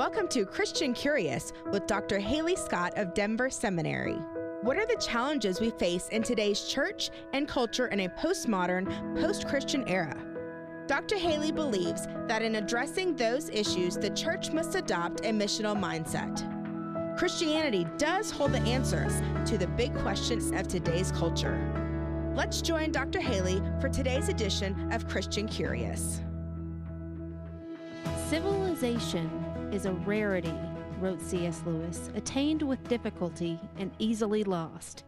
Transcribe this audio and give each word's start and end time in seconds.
Welcome 0.00 0.28
to 0.28 0.46
Christian 0.46 0.94
Curious 0.94 1.52
with 1.72 1.86
Dr. 1.86 2.18
Halee 2.18 2.56
Scott 2.56 2.94
of 2.96 3.12
Denver 3.12 3.50
Seminary. 3.50 4.16
What 4.62 4.78
are 4.78 4.86
the 4.86 4.96
challenges 4.96 5.60
we 5.60 5.68
face 5.72 6.08
in 6.08 6.22
today's 6.22 6.64
church 6.64 7.10
and 7.34 7.46
culture 7.46 7.88
in 7.88 8.00
a 8.00 8.08
postmodern, 8.08 8.86
post 9.20 9.46
Christian 9.46 9.86
era? 9.86 10.16
Dr. 10.86 11.16
Halee 11.16 11.54
believes 11.54 12.06
that 12.28 12.40
in 12.40 12.54
addressing 12.54 13.14
those 13.14 13.50
issues, 13.50 13.98
the 13.98 14.08
church 14.08 14.52
must 14.52 14.74
adopt 14.74 15.20
a 15.26 15.32
missional 15.32 15.78
mindset. 15.78 16.48
Christianity 17.18 17.86
does 17.98 18.30
hold 18.30 18.52
the 18.52 18.60
answers 18.60 19.12
to 19.50 19.58
the 19.58 19.66
big 19.66 19.94
questions 19.98 20.50
of 20.52 20.66
today's 20.66 21.12
culture. 21.12 21.60
Let's 22.34 22.62
join 22.62 22.90
Dr. 22.90 23.20
Halee 23.20 23.60
for 23.82 23.90
today's 23.90 24.30
edition 24.30 24.90
of 24.92 25.06
Christian 25.06 25.46
Curious. 25.46 26.22
Civilization 28.30 29.28
is 29.72 29.86
a 29.86 29.92
rarity, 29.92 30.54
wrote 30.98 31.20
C.S. 31.20 31.62
Lewis, 31.64 32.10
attained 32.14 32.62
with 32.62 32.88
difficulty 32.88 33.58
and 33.78 33.92
easily 33.98 34.42
lost. 34.42 35.04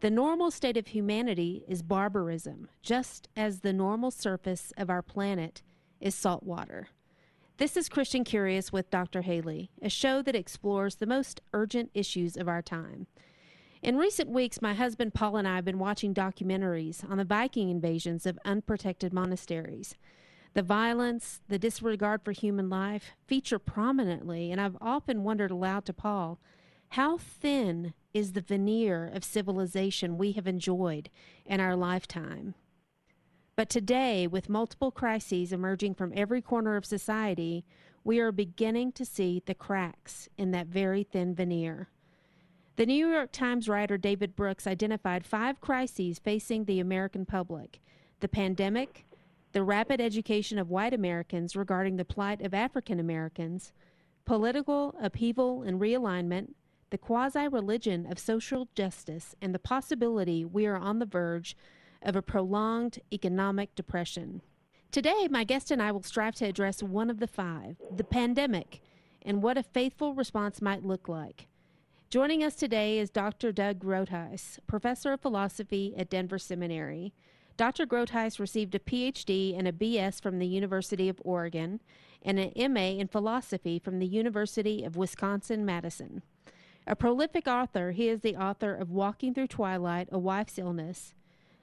The 0.00 0.10
normal 0.10 0.50
state 0.50 0.76
of 0.76 0.88
humanity 0.88 1.64
is 1.68 1.82
barbarism, 1.82 2.68
just 2.82 3.28
as 3.36 3.60
the 3.60 3.72
normal 3.72 4.10
surface 4.10 4.72
of 4.76 4.90
our 4.90 5.02
planet 5.02 5.62
is 6.00 6.16
salt 6.16 6.42
water. 6.42 6.88
This 7.58 7.76
is 7.76 7.88
Christian 7.88 8.24
Curious 8.24 8.72
with 8.72 8.90
Dr. 8.90 9.22
Halee, 9.22 9.68
a 9.80 9.88
show 9.88 10.20
that 10.22 10.34
explores 10.34 10.96
the 10.96 11.06
most 11.06 11.40
urgent 11.52 11.90
issues 11.94 12.36
of 12.36 12.48
our 12.48 12.62
time. 12.62 13.06
In 13.82 13.96
recent 13.96 14.30
weeks, 14.30 14.60
my 14.60 14.74
husband 14.74 15.14
Paul 15.14 15.36
and 15.36 15.46
I 15.46 15.56
have 15.56 15.64
been 15.64 15.78
watching 15.78 16.12
documentaries 16.12 17.08
on 17.08 17.18
the 17.18 17.24
Viking 17.24 17.68
invasions 17.68 18.26
of 18.26 18.38
unprotected 18.44 19.12
monasteries. 19.12 19.94
The 20.54 20.62
violence, 20.62 21.40
the 21.48 21.58
disregard 21.58 22.22
for 22.22 22.32
human 22.32 22.68
life 22.68 23.12
feature 23.26 23.58
prominently, 23.58 24.52
and 24.52 24.60
I've 24.60 24.76
often 24.80 25.24
wondered 25.24 25.50
aloud 25.50 25.86
to 25.86 25.92
Paul 25.92 26.38
how 26.90 27.16
thin 27.16 27.94
is 28.12 28.32
the 28.32 28.42
veneer 28.42 29.10
of 29.14 29.24
civilization 29.24 30.18
we 30.18 30.32
have 30.32 30.46
enjoyed 30.46 31.08
in 31.46 31.58
our 31.58 31.74
lifetime? 31.74 32.54
But 33.56 33.70
today, 33.70 34.26
with 34.26 34.50
multiple 34.50 34.90
crises 34.90 35.54
emerging 35.54 35.94
from 35.94 36.12
every 36.14 36.42
corner 36.42 36.76
of 36.76 36.84
society, 36.84 37.64
we 38.04 38.18
are 38.18 38.32
beginning 38.32 38.92
to 38.92 39.06
see 39.06 39.42
the 39.46 39.54
cracks 39.54 40.28
in 40.36 40.50
that 40.50 40.66
very 40.66 41.02
thin 41.02 41.34
veneer. 41.34 41.88
The 42.76 42.86
New 42.86 43.08
York 43.08 43.32
Times 43.32 43.68
writer 43.68 43.96
David 43.96 44.34
Brooks 44.34 44.66
identified 44.66 45.24
five 45.24 45.60
crises 45.60 46.18
facing 46.18 46.64
the 46.64 46.80
American 46.80 47.24
public 47.24 47.80
the 48.20 48.28
pandemic, 48.28 49.04
the 49.52 49.62
rapid 49.62 50.00
education 50.00 50.58
of 50.58 50.70
white 50.70 50.94
Americans 50.94 51.54
regarding 51.54 51.96
the 51.96 52.04
plight 52.04 52.40
of 52.40 52.54
African 52.54 52.98
Americans, 52.98 53.72
political 54.24 54.94
upheaval 55.00 55.62
and 55.62 55.80
realignment, 55.80 56.54
the 56.90 56.98
quasi 56.98 57.48
religion 57.48 58.06
of 58.10 58.18
social 58.18 58.68
justice, 58.74 59.34
and 59.40 59.54
the 59.54 59.58
possibility 59.58 60.44
we 60.44 60.66
are 60.66 60.76
on 60.76 60.98
the 60.98 61.06
verge 61.06 61.56
of 62.02 62.16
a 62.16 62.22
prolonged 62.22 62.98
economic 63.12 63.74
depression. 63.74 64.42
Today, 64.90 65.28
my 65.30 65.44
guest 65.44 65.70
and 65.70 65.80
I 65.80 65.92
will 65.92 66.02
strive 66.02 66.34
to 66.36 66.46
address 66.46 66.82
one 66.82 67.08
of 67.08 67.18
the 67.18 67.26
five 67.26 67.76
the 67.94 68.04
pandemic 68.04 68.82
and 69.22 69.42
what 69.42 69.56
a 69.56 69.62
faithful 69.62 70.14
response 70.14 70.60
might 70.60 70.84
look 70.84 71.08
like. 71.08 71.46
Joining 72.10 72.44
us 72.44 72.54
today 72.54 72.98
is 72.98 73.08
Dr. 73.08 73.52
Doug 73.52 73.78
Groothuis, 73.78 74.58
professor 74.66 75.14
of 75.14 75.20
philosophy 75.22 75.94
at 75.96 76.10
Denver 76.10 76.38
Seminary. 76.38 77.14
Dr. 77.56 77.86
Groothuis 77.86 78.38
received 78.38 78.74
a 78.74 78.78
PhD 78.78 79.56
and 79.56 79.68
a 79.68 79.72
BS 79.72 80.20
from 80.20 80.38
the 80.38 80.46
University 80.46 81.08
of 81.08 81.20
Oregon 81.24 81.80
and 82.22 82.38
an 82.38 82.72
MA 82.72 82.98
in 82.98 83.08
philosophy 83.08 83.78
from 83.78 83.98
the 83.98 84.06
University 84.06 84.84
of 84.84 84.96
Wisconsin 84.96 85.64
Madison. 85.64 86.22
A 86.86 86.96
prolific 86.96 87.46
author, 87.46 87.92
he 87.92 88.08
is 88.08 88.20
the 88.20 88.36
author 88.36 88.74
of 88.74 88.90
Walking 88.90 89.34
Through 89.34 89.48
Twilight, 89.48 90.08
A 90.10 90.18
Wife's 90.18 90.58
Illness, 90.58 91.14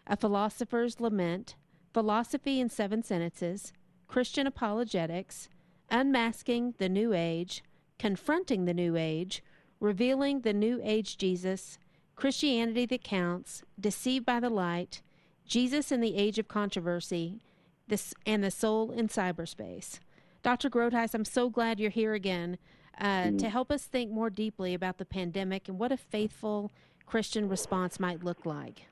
A 0.08 0.16
Philosopher's 0.16 1.00
Lament, 1.00 1.56
Philosophy 1.94 2.60
in 2.60 2.70
Seven 2.70 3.04
Sentences, 3.04 3.74
Christian 4.08 4.48
Apologetics, 4.48 5.50
Unmasking 5.90 6.76
the 6.78 6.90
New 6.90 7.14
Age, 7.14 7.64
Confronting 7.98 8.66
the 8.66 8.74
New 8.74 8.96
Age, 8.96 9.44
Revealing 9.80 10.42
the 10.42 10.54
New 10.54 10.80
Age 10.84 11.18
Jesus, 11.18 11.80
Christianity 12.16 12.86
That 12.86 13.04
Counts, 13.04 13.64
Deceived 13.80 14.26
by 14.26 14.40
the 14.40 14.50
Light, 14.50 15.02
Jesus 15.50 15.92
in 15.92 16.00
the 16.00 16.16
Age 16.16 16.38
of 16.38 16.48
Controversy, 16.48 17.42
this, 17.88 18.14
and 18.26 18.44
the 18.44 18.52
Soul 18.52 18.92
in 18.92 19.10
Cyberspace. 19.10 20.00
Dr. 20.44 20.70
Groothuis, 20.70 21.16
I'm 21.16 21.26
so 21.26 21.50
glad 21.50 21.80
you're 21.80 21.90
here 21.90 22.14
again 22.14 22.60
uh, 23.02 23.24
mm. 23.24 23.40
to 23.40 23.50
help 23.50 23.72
us 23.72 23.84
think 23.86 24.12
more 24.12 24.30
deeply 24.30 24.76
about 24.76 25.00
the 25.00 25.06
pandemic 25.06 25.68
and 25.68 25.80
what 25.80 25.92
a 25.92 25.98
faithful 25.98 26.72
Christian 27.08 27.50
response 27.50 28.00
might 28.00 28.24
look 28.24 28.46
like. 28.46 28.84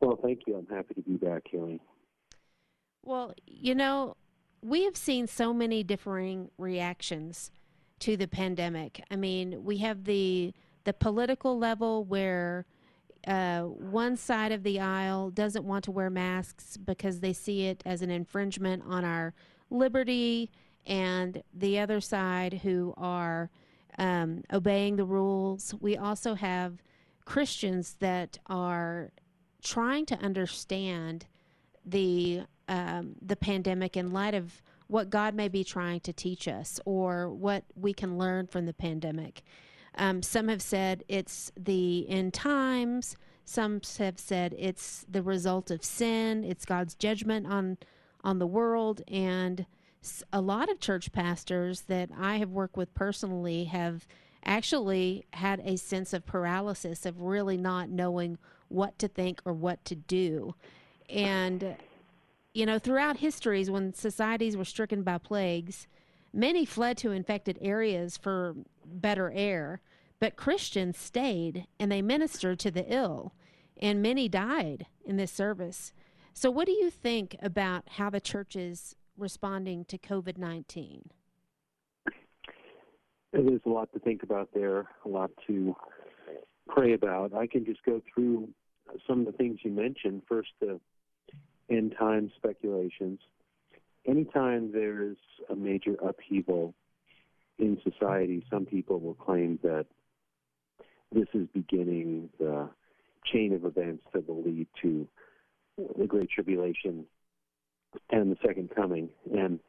Well, 0.00 0.18
thank 0.20 0.40
you. 0.46 0.56
I'm 0.56 0.66
happy 0.74 0.94
to 0.94 1.02
be 1.02 1.14
back, 1.14 1.44
Kelly. 1.48 1.80
Well, 3.04 3.32
you 3.46 3.74
know, 3.76 4.16
we 4.62 4.84
have 4.84 4.96
seen 4.96 5.28
so 5.28 5.54
many 5.54 5.84
differing 5.84 6.50
reactions 6.58 7.52
to 8.00 8.16
the 8.16 8.26
pandemic. 8.26 9.04
I 9.10 9.16
mean, 9.16 9.62
we 9.64 9.78
have 9.78 10.04
the 10.04 10.52
the 10.84 10.92
political 10.94 11.58
level 11.58 12.04
where 12.04 12.64
uh, 13.26 13.62
one 13.62 14.16
side 14.16 14.52
of 14.52 14.62
the 14.62 14.80
aisle 14.80 15.30
doesn't 15.30 15.64
want 15.64 15.84
to 15.84 15.90
wear 15.90 16.10
masks 16.10 16.76
because 16.76 17.20
they 17.20 17.32
see 17.32 17.66
it 17.66 17.82
as 17.84 18.02
an 18.02 18.10
infringement 18.10 18.82
on 18.86 19.04
our 19.04 19.34
liberty, 19.70 20.50
and 20.86 21.42
the 21.54 21.78
other 21.78 22.00
side 22.00 22.54
who 22.62 22.94
are 22.96 23.50
um, 23.98 24.42
obeying 24.52 24.96
the 24.96 25.04
rules. 25.04 25.74
We 25.80 25.96
also 25.96 26.34
have 26.34 26.82
Christians 27.24 27.96
that 28.00 28.38
are 28.46 29.12
trying 29.62 30.06
to 30.06 30.16
understand 30.16 31.26
the 31.84 32.42
um, 32.68 33.16
the 33.20 33.36
pandemic 33.36 33.96
in 33.96 34.12
light 34.12 34.34
of 34.34 34.62
what 34.86 35.10
God 35.10 35.34
may 35.34 35.48
be 35.48 35.64
trying 35.64 36.00
to 36.00 36.12
teach 36.12 36.48
us 36.48 36.80
or 36.84 37.28
what 37.28 37.64
we 37.74 37.92
can 37.92 38.16
learn 38.16 38.46
from 38.46 38.66
the 38.66 38.72
pandemic. 38.72 39.42
Um, 39.96 40.22
some 40.22 40.48
have 40.48 40.62
said 40.62 41.04
it's 41.08 41.52
the 41.56 42.08
end 42.08 42.34
times. 42.34 43.16
Some 43.44 43.80
have 43.98 44.18
said 44.18 44.54
it's 44.58 45.04
the 45.08 45.22
result 45.22 45.70
of 45.70 45.84
sin. 45.84 46.44
It's 46.44 46.64
God's 46.64 46.94
judgment 46.94 47.46
on 47.46 47.78
on 48.22 48.38
the 48.38 48.46
world. 48.46 49.02
And 49.08 49.66
a 50.32 50.40
lot 50.40 50.70
of 50.70 50.80
church 50.80 51.12
pastors 51.12 51.82
that 51.82 52.10
I 52.18 52.36
have 52.36 52.50
worked 52.50 52.76
with 52.76 52.94
personally 52.94 53.64
have 53.64 54.06
actually 54.44 55.26
had 55.34 55.60
a 55.64 55.76
sense 55.76 56.12
of 56.12 56.24
paralysis 56.24 57.04
of 57.04 57.20
really 57.20 57.56
not 57.56 57.90
knowing 57.90 58.38
what 58.68 58.98
to 58.98 59.08
think 59.08 59.42
or 59.44 59.52
what 59.52 59.84
to 59.84 59.94
do. 59.94 60.54
And 61.08 61.76
you 62.54 62.66
know, 62.66 62.78
throughout 62.78 63.18
histories 63.18 63.70
when 63.70 63.94
societies 63.94 64.56
were 64.56 64.64
stricken 64.64 65.02
by 65.02 65.18
plagues, 65.18 65.86
Many 66.32 66.64
fled 66.64 66.96
to 66.98 67.10
infected 67.10 67.58
areas 67.60 68.16
for 68.16 68.54
better 68.84 69.32
air, 69.34 69.80
but 70.20 70.36
Christians 70.36 70.96
stayed 70.96 71.66
and 71.78 71.90
they 71.90 72.02
ministered 72.02 72.58
to 72.60 72.70
the 72.70 72.84
ill, 72.92 73.34
and 73.80 74.02
many 74.02 74.28
died 74.28 74.86
in 75.04 75.16
this 75.16 75.32
service. 75.32 75.92
So, 76.32 76.50
what 76.50 76.66
do 76.66 76.72
you 76.72 76.90
think 76.90 77.36
about 77.42 77.84
how 77.88 78.10
the 78.10 78.20
church 78.20 78.54
is 78.54 78.94
responding 79.16 79.84
to 79.86 79.98
COVID 79.98 80.38
19? 80.38 81.10
There's 83.32 83.60
a 83.64 83.68
lot 83.68 83.92
to 83.92 83.98
think 83.98 84.22
about 84.22 84.50
there, 84.54 84.88
a 85.04 85.08
lot 85.08 85.30
to 85.46 85.74
pray 86.68 86.92
about. 86.94 87.34
I 87.34 87.46
can 87.46 87.64
just 87.64 87.82
go 87.84 88.00
through 88.12 88.48
some 89.06 89.20
of 89.20 89.26
the 89.26 89.32
things 89.32 89.60
you 89.62 89.70
mentioned. 89.70 90.22
First, 90.28 90.50
the 90.60 90.80
end 91.68 91.94
time 91.98 92.30
speculations 92.36 93.20
anytime 94.10 94.72
there's 94.72 95.16
a 95.48 95.54
major 95.54 95.94
upheaval 96.02 96.74
in 97.58 97.78
society, 97.84 98.44
some 98.50 98.66
people 98.66 98.98
will 98.98 99.14
claim 99.14 99.58
that 99.62 99.86
this 101.12 101.28
is 101.34 101.46
beginning 101.54 102.28
the 102.38 102.68
chain 103.32 103.52
of 103.52 103.64
events 103.64 104.02
that 104.12 104.28
will 104.28 104.42
lead 104.42 104.66
to 104.82 105.06
the 105.98 106.06
Great 106.06 106.30
Tribulation 106.30 107.04
and 108.10 108.30
the 108.30 108.36
Second 108.44 108.70
Coming. 108.74 109.10
And 109.32 109.60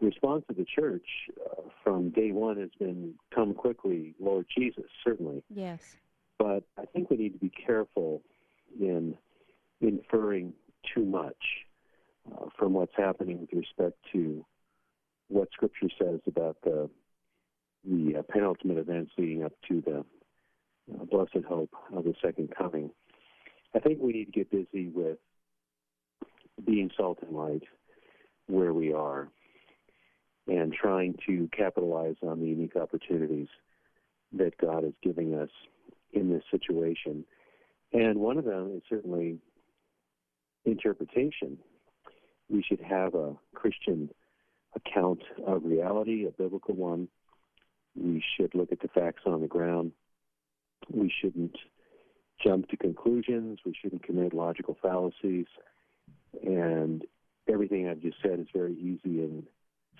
the 0.00 0.06
response 0.06 0.44
of 0.48 0.56
the 0.56 0.64
church 0.64 1.06
uh, 1.50 1.62
from 1.82 2.10
day 2.10 2.32
one 2.32 2.58
has 2.58 2.70
been, 2.78 3.14
Come 3.34 3.54
quickly, 3.54 4.14
Lord 4.20 4.46
Jesus, 4.56 4.84
certainly. 5.04 5.42
Yes. 5.54 5.96
But 6.38 6.64
I 6.78 6.84
think 6.86 7.10
we 7.10 7.16
need 7.16 7.32
to 7.32 7.38
be 7.38 7.50
careful 7.50 8.22
in 8.80 9.16
inferring 9.80 10.52
too 10.94 11.04
much 11.04 11.36
uh, 12.32 12.46
from 12.58 12.72
what's 12.74 12.94
happening 12.96 13.40
with 13.40 13.52
respect 13.52 13.96
to 14.12 14.44
what 15.28 15.48
Scripture 15.52 15.88
says 15.98 16.20
about 16.26 16.56
the 16.64 16.90
the 17.84 18.16
uh, 18.18 18.22
penultimate 18.32 18.78
events 18.78 19.12
leading 19.18 19.44
up 19.44 19.52
to 19.68 19.80
the 19.82 19.98
uh, 20.94 21.04
blessed 21.04 21.44
hope 21.48 21.70
of 21.94 22.04
the 22.04 22.14
second 22.22 22.50
coming. 22.56 22.90
I 23.74 23.78
think 23.78 24.00
we 24.00 24.12
need 24.12 24.26
to 24.26 24.32
get 24.32 24.50
busy 24.50 24.88
with 24.88 25.18
being 26.66 26.90
salt 26.96 27.18
and 27.22 27.36
light 27.36 27.62
where 28.46 28.72
we 28.72 28.92
are. 28.92 29.28
and 30.46 30.72
trying 30.72 31.14
to 31.26 31.48
capitalize 31.56 32.16
on 32.22 32.40
the 32.40 32.46
unique 32.46 32.76
opportunities 32.76 33.48
that 34.32 34.56
God 34.58 34.84
is 34.84 34.94
giving 35.02 35.34
us 35.34 35.50
in 36.12 36.30
this 36.30 36.42
situation. 36.50 37.24
And 37.92 38.18
one 38.18 38.38
of 38.38 38.44
them 38.44 38.72
is 38.76 38.82
certainly 38.88 39.38
interpretation. 40.64 41.58
We 42.48 42.62
should 42.62 42.80
have 42.80 43.14
a 43.14 43.34
Christian 43.54 44.10
account 44.74 45.22
of 45.46 45.64
reality, 45.64 46.26
a 46.26 46.30
biblical 46.30 46.74
one. 46.74 47.08
We 47.96 48.22
should 48.36 48.54
look 48.54 48.72
at 48.72 48.80
the 48.80 48.88
facts 48.88 49.22
on 49.26 49.40
the 49.40 49.46
ground. 49.46 49.92
We 50.90 51.12
shouldn't 51.20 51.56
jump 52.42 52.68
to 52.68 52.76
conclusions. 52.76 53.58
We 53.66 53.74
shouldn't 53.80 54.02
commit 54.04 54.32
logical 54.32 54.76
fallacies. 54.80 55.46
And 56.42 57.04
everything 57.48 57.88
I've 57.88 58.00
just 58.00 58.18
said 58.22 58.38
is 58.38 58.46
very 58.54 58.74
easy 58.74 59.22
and 59.22 59.44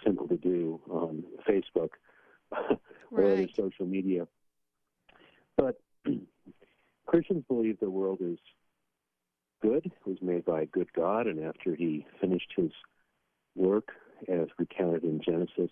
simple 0.04 0.28
to 0.28 0.36
do 0.36 0.80
on 0.88 1.24
Facebook 1.48 1.90
or 2.52 2.78
Right. 3.10 3.32
other 3.32 3.48
social 3.56 3.86
media. 3.86 4.28
But 5.56 5.80
Christians 7.06 7.44
believe 7.48 7.80
the 7.80 7.90
world 7.90 8.18
is 8.20 8.38
good, 9.60 9.90
was 10.04 10.18
made 10.22 10.44
by 10.44 10.62
a 10.62 10.66
good 10.66 10.92
God, 10.92 11.26
and 11.26 11.44
after 11.44 11.74
he 11.74 12.06
finished 12.20 12.52
his 12.56 12.70
work, 13.54 13.88
as 14.28 14.48
recounted 14.58 15.04
in 15.04 15.20
Genesis, 15.20 15.70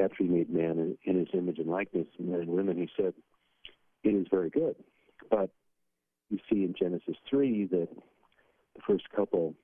after 0.00 0.16
he 0.18 0.24
made 0.24 0.50
man 0.50 0.96
in, 1.04 1.18
his 1.18 1.28
image 1.34 1.58
and 1.58 1.68
likeness, 1.68 2.06
men 2.18 2.40
and 2.40 2.48
women, 2.48 2.76
he 2.76 2.88
said, 2.96 3.14
It 4.04 4.10
is 4.10 4.26
very 4.30 4.50
good. 4.50 4.76
But 5.30 5.50
you 6.30 6.38
see 6.50 6.64
in 6.64 6.74
Genesis 6.78 7.16
3 7.28 7.66
that 7.66 7.88
the 8.74 8.82
first 8.86 9.04
couple 9.14 9.54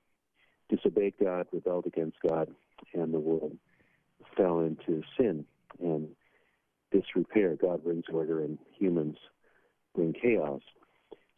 disobeyed 0.69 1.15
God, 1.21 1.47
rebelled 1.51 1.87
against 1.87 2.17
God, 2.27 2.49
and 2.93 3.13
the 3.13 3.19
world 3.19 3.57
fell 4.37 4.59
into 4.59 5.01
sin 5.17 5.45
and 5.81 6.07
disrepair. 6.91 7.55
God 7.55 7.83
brings 7.83 8.05
order, 8.11 8.43
and 8.43 8.57
humans 8.77 9.17
bring 9.95 10.13
chaos. 10.13 10.61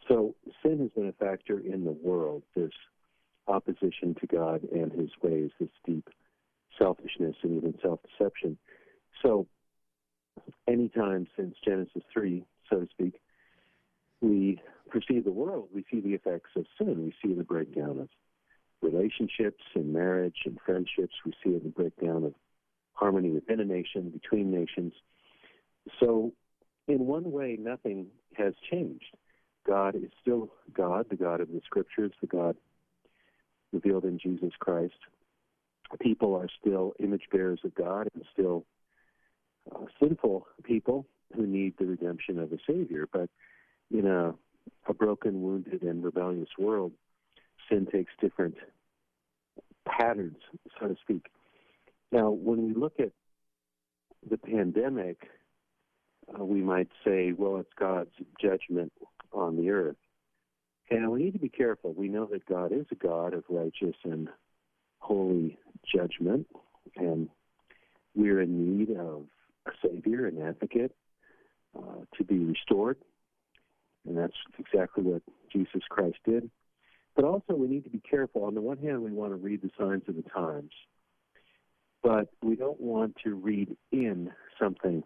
So 0.07 0.35
sin 0.71 0.79
has 0.79 0.89
been 0.91 1.07
a 1.07 1.25
factor 1.25 1.59
in 1.59 1.83
the 1.83 1.91
world, 1.91 2.43
this 2.55 2.71
opposition 3.47 4.15
to 4.19 4.27
God 4.27 4.61
and 4.71 4.91
his 4.91 5.09
ways, 5.21 5.51
this 5.59 5.69
deep 5.85 6.07
selfishness 6.77 7.35
and 7.43 7.57
even 7.57 7.77
self 7.81 7.99
deception. 8.03 8.57
So, 9.21 9.47
anytime 10.67 11.27
since 11.35 11.55
Genesis 11.63 12.03
3, 12.13 12.43
so 12.69 12.81
to 12.81 12.87
speak, 12.91 13.19
we 14.21 14.61
perceive 14.89 15.25
the 15.25 15.31
world, 15.31 15.69
we 15.73 15.85
see 15.91 15.99
the 15.99 16.13
effects 16.13 16.51
of 16.55 16.65
sin. 16.77 17.03
We 17.03 17.13
see 17.21 17.35
the 17.35 17.43
breakdown 17.43 17.99
of 17.99 18.09
relationships 18.81 19.63
and 19.75 19.93
marriage 19.93 20.37
and 20.45 20.57
friendships. 20.65 21.15
We 21.25 21.33
see 21.43 21.57
the 21.57 21.69
breakdown 21.69 22.23
of 22.23 22.33
harmony 22.93 23.31
within 23.31 23.59
a 23.59 23.65
nation, 23.65 24.09
between 24.09 24.51
nations. 24.51 24.93
So, 25.99 26.33
in 26.87 27.05
one 27.05 27.31
way, 27.31 27.57
nothing 27.59 28.07
has 28.37 28.53
changed. 28.69 29.15
God 29.67 29.95
is 29.95 30.09
still 30.21 30.49
God, 30.73 31.05
the 31.09 31.15
God 31.15 31.41
of 31.41 31.49
the 31.49 31.61
Scriptures, 31.65 32.11
the 32.21 32.27
God 32.27 32.55
revealed 33.71 34.05
in 34.05 34.19
Jesus 34.19 34.51
Christ. 34.59 34.93
People 35.99 36.35
are 36.35 36.47
still 36.59 36.93
image 36.99 37.23
bearers 37.31 37.59
of 37.63 37.75
God 37.75 38.07
and 38.13 38.23
still 38.31 38.65
uh, 39.73 39.85
sinful 40.01 40.47
people 40.63 41.05
who 41.35 41.45
need 41.45 41.73
the 41.77 41.85
redemption 41.85 42.39
of 42.39 42.51
a 42.51 42.57
Savior. 42.67 43.07
But 43.11 43.29
in 43.91 44.07
a, 44.07 44.33
a 44.87 44.93
broken, 44.93 45.41
wounded, 45.41 45.83
and 45.83 46.03
rebellious 46.03 46.49
world, 46.57 46.93
sin 47.69 47.87
takes 47.91 48.11
different 48.21 48.55
patterns, 49.85 50.37
so 50.79 50.87
to 50.87 50.95
speak. 51.01 51.27
Now, 52.11 52.29
when 52.29 52.67
we 52.67 52.73
look 52.73 52.99
at 52.99 53.11
the 54.29 54.37
pandemic, 54.37 55.29
uh, 56.39 56.43
we 56.43 56.61
might 56.61 56.89
say, 57.05 57.33
well, 57.33 57.57
it's 57.57 57.73
God's 57.77 58.11
judgment 58.41 58.91
on 59.33 59.57
the 59.57 59.69
earth. 59.69 59.97
And 60.89 61.09
we 61.09 61.23
need 61.23 61.33
to 61.33 61.39
be 61.39 61.49
careful. 61.49 61.93
We 61.93 62.09
know 62.09 62.25
that 62.25 62.45
God 62.45 62.73
is 62.73 62.85
a 62.91 62.95
God 62.95 63.33
of 63.33 63.45
righteous 63.49 63.95
and 64.03 64.27
holy 64.99 65.57
judgment, 65.95 66.47
and 66.97 67.29
we're 68.13 68.41
in 68.41 68.77
need 68.77 68.91
of 68.97 69.23
a 69.65 69.71
Savior, 69.81 70.27
an 70.27 70.41
advocate, 70.41 70.93
uh, 71.77 72.03
to 72.17 72.23
be 72.23 72.39
restored. 72.39 72.97
And 74.05 74.17
that's 74.17 74.35
exactly 74.59 75.03
what 75.03 75.21
Jesus 75.51 75.81
Christ 75.89 76.17
did. 76.25 76.49
But 77.15 77.23
also, 77.25 77.53
we 77.53 77.67
need 77.67 77.83
to 77.85 77.89
be 77.89 78.01
careful. 78.01 78.43
On 78.45 78.53
the 78.53 78.61
one 78.61 78.77
hand, 78.77 79.01
we 79.01 79.11
want 79.11 79.31
to 79.31 79.37
read 79.37 79.61
the 79.61 79.69
signs 79.79 80.03
of 80.07 80.15
the 80.15 80.29
times, 80.29 80.71
but 82.03 82.29
we 82.41 82.55
don't 82.55 82.79
want 82.81 83.15
to 83.23 83.35
read 83.35 83.77
in 83.91 84.31
something 84.59 85.03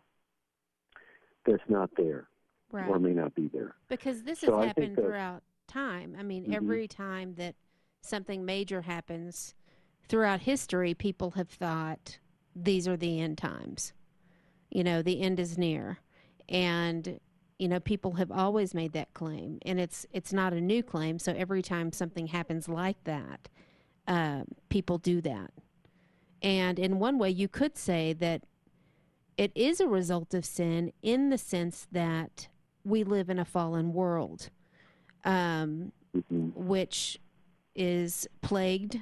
that's 1.45 1.63
not 1.69 1.91
there 1.95 2.27
Right. 2.71 2.89
or 2.89 2.99
may 2.99 3.13
not 3.13 3.33
be 3.35 3.47
there. 3.47 3.75
Because 3.87 4.23
this 4.23 4.39
So 4.39 4.57
has 4.57 4.67
happened 4.67 4.95
that- 4.97 5.01
throughout 5.01 5.43
time. 5.67 6.15
I 6.17 6.23
mean, 6.23 6.45
Mhm. 6.45 6.55
every 6.55 6.87
time 6.87 7.35
that 7.35 7.55
something 8.01 8.43
major 8.45 8.81
happens 8.81 9.55
throughout 10.07 10.41
history, 10.41 10.93
people 10.93 11.31
have 11.31 11.49
thought 11.49 12.19
these 12.55 12.87
are 12.87 12.97
the 12.97 13.19
end 13.19 13.37
times. 13.37 13.93
You 14.69 14.83
know, 14.83 15.01
the 15.01 15.21
end 15.21 15.39
is 15.39 15.57
near. 15.57 15.99
And 16.49 17.19
you 17.57 17.69
know, 17.69 17.79
people 17.79 18.15
have 18.15 18.31
always 18.33 18.73
made 18.73 18.91
that 18.91 19.13
claim, 19.13 19.59
and 19.61 19.79
it's 19.79 20.05
it's 20.11 20.33
not 20.33 20.51
a 20.51 20.59
new 20.59 20.83
claim. 20.83 21.17
So 21.19 21.31
every 21.31 21.61
time 21.61 21.93
something 21.93 22.27
happens 22.27 22.67
like 22.67 23.01
that, 23.05 23.47
uh, 24.07 24.43
people 24.67 24.97
do 24.97 25.21
that. 25.21 25.53
And 26.41 26.77
in 26.77 26.99
one 26.99 27.17
way, 27.17 27.29
you 27.29 27.47
could 27.47 27.77
say 27.77 28.11
that 28.11 28.43
it 29.37 29.53
is 29.55 29.79
a 29.79 29.87
result 29.87 30.33
of 30.33 30.43
sin 30.43 30.91
in 31.01 31.29
the 31.29 31.37
sense 31.37 31.87
that 31.93 32.49
we 32.85 33.03
live 33.03 33.29
in 33.29 33.39
a 33.39 33.45
fallen 33.45 33.93
world, 33.93 34.49
um, 35.23 35.91
hmm 36.29 36.49
which 36.55 37.19
is 37.75 38.27
plagued, 38.41 38.99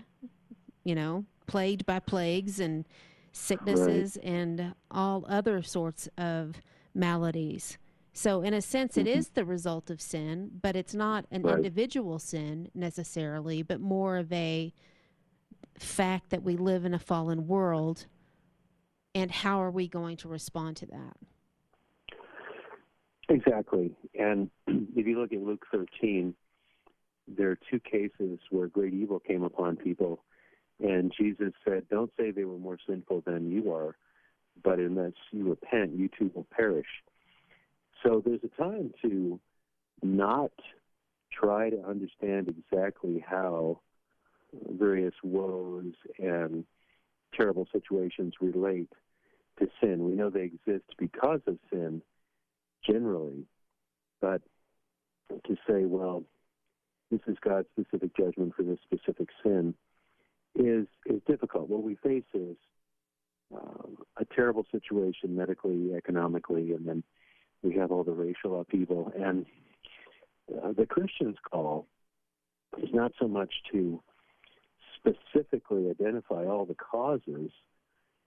you 0.83 0.95
know, 0.95 1.25
plagued 1.45 1.85
by 1.85 1.99
plagues 1.99 2.59
and 2.59 2.85
sicknesses 3.31 4.17
and 4.17 4.73
all 4.89 5.25
other 5.27 5.61
sorts 5.61 6.07
of 6.17 6.55
maladies. 6.95 7.77
So, 8.13 8.41
in 8.41 8.53
a 8.53 8.61
sense, 8.61 8.97
it 8.97 9.05
Mhm. 9.07 9.15
is 9.17 9.29
the 9.29 9.45
result 9.45 9.89
of 9.89 9.99
sin, 9.99 10.59
but 10.61 10.75
it's 10.75 10.93
not 10.93 11.25
an 11.31 11.41
Right. 11.43 11.55
individual 11.57 12.19
sin 12.19 12.69
necessarily, 12.73 13.61
but 13.63 13.79
more 13.81 14.17
of 14.17 14.31
a 14.31 14.71
fact 15.77 16.29
that 16.29 16.43
we 16.43 16.55
live 16.55 16.85
in 16.85 16.93
a 16.93 16.99
fallen 16.99 17.47
world. 17.47 18.05
And 19.15 19.31
how 19.31 19.61
are 19.61 19.71
we 19.71 19.87
going 19.87 20.17
to 20.17 20.27
respond 20.27 20.77
to 20.77 20.85
that? 20.87 21.17
Exactly. 23.33 23.91
And 24.17 24.49
if 24.67 25.07
you 25.07 25.19
look 25.19 25.33
at 25.33 25.41
Luke 25.41 25.65
13, 25.71 26.35
there 27.27 27.49
are 27.49 27.57
two 27.69 27.79
cases 27.79 28.39
where 28.51 28.67
great 28.67 28.93
evil 28.93 29.19
came 29.19 29.43
upon 29.43 29.75
people. 29.75 30.19
And 30.79 31.11
Jesus 31.17 31.53
said, 31.65 31.83
Don't 31.89 32.11
say 32.17 32.31
they 32.31 32.43
were 32.43 32.59
more 32.59 32.77
sinful 32.87 33.23
than 33.25 33.51
you 33.51 33.73
are, 33.73 33.95
but 34.63 34.77
unless 34.77 35.13
you 35.31 35.49
repent, 35.49 35.93
you 35.95 36.09
too 36.17 36.31
will 36.35 36.45
perish. 36.55 36.87
So 38.03 38.21
there's 38.23 38.41
a 38.43 38.61
time 38.61 38.93
to 39.01 39.39
not 40.03 40.51
try 41.31 41.69
to 41.69 41.83
understand 41.87 42.49
exactly 42.49 43.23
how 43.27 43.79
various 44.69 45.13
woes 45.23 45.93
and 46.19 46.65
terrible 47.35 47.67
situations 47.71 48.33
relate 48.41 48.91
to 49.59 49.67
sin. 49.81 50.03
We 50.03 50.13
know 50.13 50.29
they 50.29 50.43
exist 50.43 50.85
because 50.99 51.39
of 51.47 51.57
sin 51.71 52.01
generally, 52.85 53.45
but 54.21 54.41
to 55.45 55.55
say, 55.67 55.85
well, 55.85 56.23
this 57.11 57.21
is 57.27 57.37
God's 57.41 57.67
specific 57.77 58.15
judgment 58.15 58.53
for 58.55 58.63
this 58.63 58.79
specific 58.83 59.29
sin 59.43 59.73
is 60.55 60.87
is 61.05 61.21
difficult. 61.27 61.69
What 61.69 61.83
we 61.83 61.95
face 61.95 62.23
is 62.33 62.55
um, 63.53 63.97
a 64.17 64.25
terrible 64.25 64.65
situation 64.71 65.35
medically, 65.35 65.93
economically, 65.95 66.71
and 66.73 66.87
then 66.87 67.03
we 67.61 67.75
have 67.75 67.91
all 67.91 68.03
the 68.03 68.11
racial 68.11 68.59
upheaval. 68.59 69.11
And 69.15 69.45
uh, 70.51 70.73
the 70.73 70.85
Christian's 70.85 71.37
call 71.49 71.87
is 72.81 72.89
not 72.93 73.11
so 73.19 73.27
much 73.27 73.53
to 73.71 74.01
specifically 74.97 75.89
identify 75.89 76.45
all 76.45 76.65
the 76.65 76.75
causes 76.75 77.51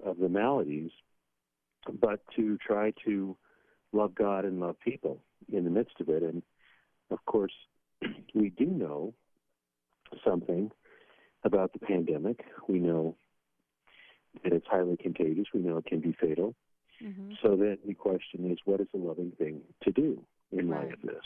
of 0.04 0.18
the 0.18 0.28
maladies, 0.28 0.90
but 2.00 2.20
to 2.36 2.58
try 2.58 2.92
to 3.04 3.36
love 3.96 4.14
God 4.14 4.44
and 4.44 4.60
love 4.60 4.76
people 4.80 5.20
in 5.52 5.64
the 5.64 5.70
midst 5.70 6.00
of 6.00 6.08
it. 6.08 6.22
And 6.22 6.42
of 7.10 7.24
course, 7.26 7.52
we 8.34 8.50
do 8.50 8.66
know 8.66 9.14
something 10.24 10.70
about 11.44 11.72
the 11.72 11.78
pandemic. 11.78 12.44
We 12.68 12.78
know 12.78 13.16
that 14.42 14.52
it's 14.52 14.66
highly 14.68 14.96
contagious. 14.96 15.46
We 15.54 15.60
know 15.60 15.78
it 15.78 15.86
can 15.86 16.00
be 16.00 16.16
fatal. 16.20 16.54
Mm-hmm. 17.02 17.32
So 17.42 17.56
then 17.56 17.78
the 17.86 17.94
question 17.94 18.50
is, 18.50 18.58
what 18.64 18.80
is 18.80 18.88
a 18.94 18.98
loving 18.98 19.32
thing 19.38 19.60
to 19.84 19.92
do 19.92 20.22
in 20.52 20.68
light 20.68 20.92
of 20.92 21.02
this? 21.02 21.22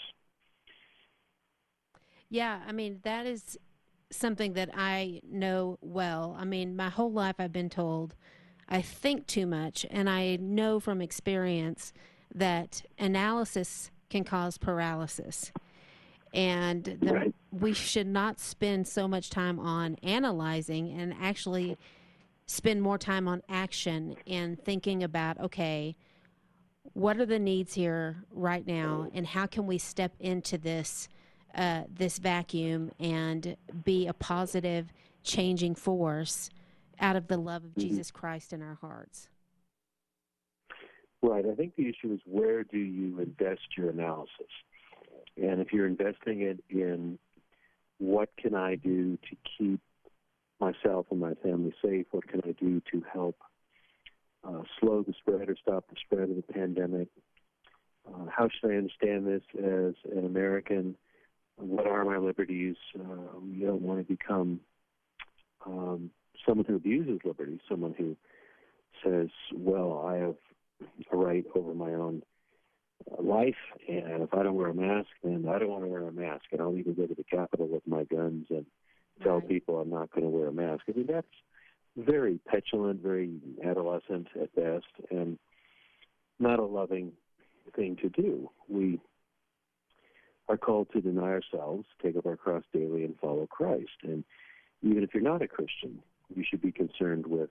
Yeah, 2.28 2.60
I 2.66 2.72
mean, 2.72 3.00
that 3.02 3.26
is 3.26 3.58
something 4.10 4.54
that 4.54 4.70
I 4.74 5.20
know 5.28 5.78
well. 5.80 6.36
I 6.38 6.44
mean, 6.44 6.76
my 6.76 6.88
whole 6.88 7.12
life 7.12 7.36
I've 7.38 7.52
been 7.52 7.70
told 7.70 8.14
I 8.68 8.82
think 8.82 9.26
too 9.26 9.46
much, 9.46 9.84
and 9.90 10.08
I 10.08 10.36
know 10.36 10.78
from 10.78 11.02
experience 11.02 11.92
that 12.34 12.82
analysis 12.99 13.90
can 14.08 14.25
cause 14.25 14.58
paralysis. 14.58 15.52
And 16.32 16.84
the, 16.84 17.12
Right. 17.12 17.34
we 17.50 17.72
should 17.72 18.06
not 18.06 18.38
spend 18.38 18.87
so 18.87 19.08
much 19.08 19.30
time 19.30 19.58
on 19.58 19.96
analyzing 20.02 20.90
and 20.90 21.12
actually 21.20 21.76
spend 22.46 22.82
more 22.82 22.99
time 22.99 23.26
on 23.28 23.42
action 23.49 24.16
and 24.26 24.60
thinking 24.62 25.02
about 25.02 25.38
okay, 25.40 25.96
what 26.94 27.18
are 27.18 27.26
the 27.26 27.38
needs 27.38 27.75
here 27.75 28.25
right 28.32 28.66
now, 28.66 29.08
and 29.12 29.26
how 29.26 29.46
can 29.46 29.66
we 29.66 29.78
step 29.78 30.12
into 30.20 30.58
this 30.58 31.08
uh, 31.54 31.82
this 31.92 32.18
vacuum 32.18 32.92
and 33.00 33.56
be 33.84 34.06
a 34.06 34.12
positive, 34.12 34.92
changing 35.25 35.75
force 35.75 36.49
out 37.00 37.16
of 37.16 37.26
the 37.26 37.37
love 37.37 37.64
of 37.64 37.72
Mhm. 37.75 37.80
Jesus 37.80 38.12
Christ 38.12 38.52
in 38.52 38.62
our 38.62 38.76
hearts. 38.76 39.28
Right. 41.22 41.44
I 41.46 41.54
think 41.54 41.76
the 41.76 41.88
issue 41.88 42.12
is 42.14 42.20
where 42.24 42.64
do 42.64 42.78
you 42.78 43.20
invest 43.20 43.60
your 43.76 43.90
analysis? 43.90 44.30
And 45.36 45.60
if 45.60 45.72
you're 45.72 45.86
investing 45.86 46.42
it 46.42 46.62
in 46.70 47.18
what 47.98 48.30
can 48.38 48.54
I 48.54 48.76
do 48.76 49.16
to 49.16 49.36
keep 49.58 49.80
myself 50.60 51.06
and 51.10 51.20
my 51.20 51.34
family 51.42 51.74
safe? 51.84 52.06
What 52.10 52.28
can 52.28 52.40
I 52.44 52.52
do 52.52 52.80
to 52.92 53.02
help 53.12 53.36
uh, 54.46 54.62
slow 54.78 55.02
the 55.02 55.14
spread 55.18 55.48
or 55.48 55.56
stop 55.60 55.84
the 55.88 55.96
spread 56.04 56.30
of 56.30 56.36
the 56.36 56.52
pandemic? 56.52 57.08
Uh, 58.06 58.26
how 58.34 58.48
should 58.48 58.70
I 58.70 58.76
understand 58.76 59.26
this 59.26 59.42
as 59.58 59.94
an 60.16 60.24
American? 60.24 60.96
What 61.56 61.86
are 61.86 62.04
my 62.04 62.16
liberties? 62.16 62.76
Uh, 62.98 63.40
you 63.46 63.66
don't 63.66 63.82
want 63.82 64.00
to 64.00 64.04
become 64.04 64.60
um, 65.66 66.10
someone 66.46 66.64
who 66.66 66.76
abuses 66.76 67.20
liberty, 67.24 67.60
someone 67.68 67.94
who 67.96 68.16
says, 69.04 69.28
well, 69.54 70.04
I 70.06 70.16
have 70.16 70.36
a 71.12 71.16
right 71.16 71.44
over 71.54 71.75
my 71.75 71.92
own 71.94 72.22
uh, 73.10 73.22
life, 73.22 73.54
and 73.88 74.22
if 74.22 74.34
I 74.34 74.42
don't 74.42 74.54
wear 74.54 74.68
a 74.68 74.75
mask, 74.75 75.08
then 75.22 75.46
I 75.49 75.58
don't 75.58 75.70
want 75.70 75.84
to 75.84 75.88
wear 75.88 76.06
a 76.06 76.12
mask, 76.12 76.44
and 76.52 76.60
I'll 76.60 76.76
even 76.76 76.94
go 76.94 77.06
to 77.06 77.14
the 77.14 77.25
Capitol 77.25 77.68
with 77.68 77.87
my 77.87 78.04
guns 78.04 78.46
and 78.50 78.66
tell 79.22 79.40
Right. 79.40 79.49
people 79.49 79.80
I'm 79.80 79.90
not 79.90 80.10
going 80.10 80.25
to 80.25 80.30
wear 80.30 80.49
a 80.49 80.52
mask. 80.52 80.84
I 80.88 80.92
mean, 80.92 81.06
that's 81.06 81.26
very 81.96 82.38
petulant, 82.46 83.02
very 83.02 83.30
adolescent 83.64 84.28
at 84.40 84.54
best, 84.54 84.87
and 85.10 85.38
not 86.38 86.58
a 86.58 86.64
loving 86.64 87.12
thing 87.76 87.96
to 87.96 88.08
do. 88.08 88.50
We 88.68 89.00
are 90.49 90.56
called 90.56 90.88
to 90.92 91.00
deny 91.00 91.30
ourselves, 91.30 91.87
take 92.02 92.16
up 92.16 92.26
our 92.26 92.37
cross 92.37 92.64
daily, 92.72 93.04
and 93.04 93.14
follow 93.20 93.46
Christ. 93.46 93.90
And 94.02 94.25
even 94.82 95.02
if 95.02 95.14
you're 95.14 95.22
not 95.22 95.42
a 95.42 95.49
Christian, 95.49 96.00
you 96.34 96.44
should 96.49 96.62
be 96.62 96.72
concerned 96.72 97.26
with 97.26 97.50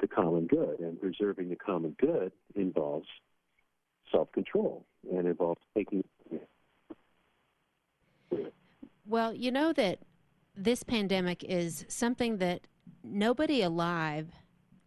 the 0.00 0.08
common 0.08 0.46
good. 0.46 0.80
And 0.80 1.00
preserving 1.00 1.50
the 1.50 1.56
common 1.56 1.96
good 2.00 2.32
involves 2.54 3.08
self 4.10 4.30
control 4.32 4.84
and 5.10 5.26
involves 5.26 5.60
taking. 5.76 6.04
Well, 9.06 9.34
you 9.34 9.50
know 9.50 9.72
that 9.72 10.00
this 10.56 10.82
pandemic 10.82 11.44
is 11.44 11.84
something 11.88 12.38
that 12.38 12.66
nobody 13.02 13.62
alive 13.62 14.28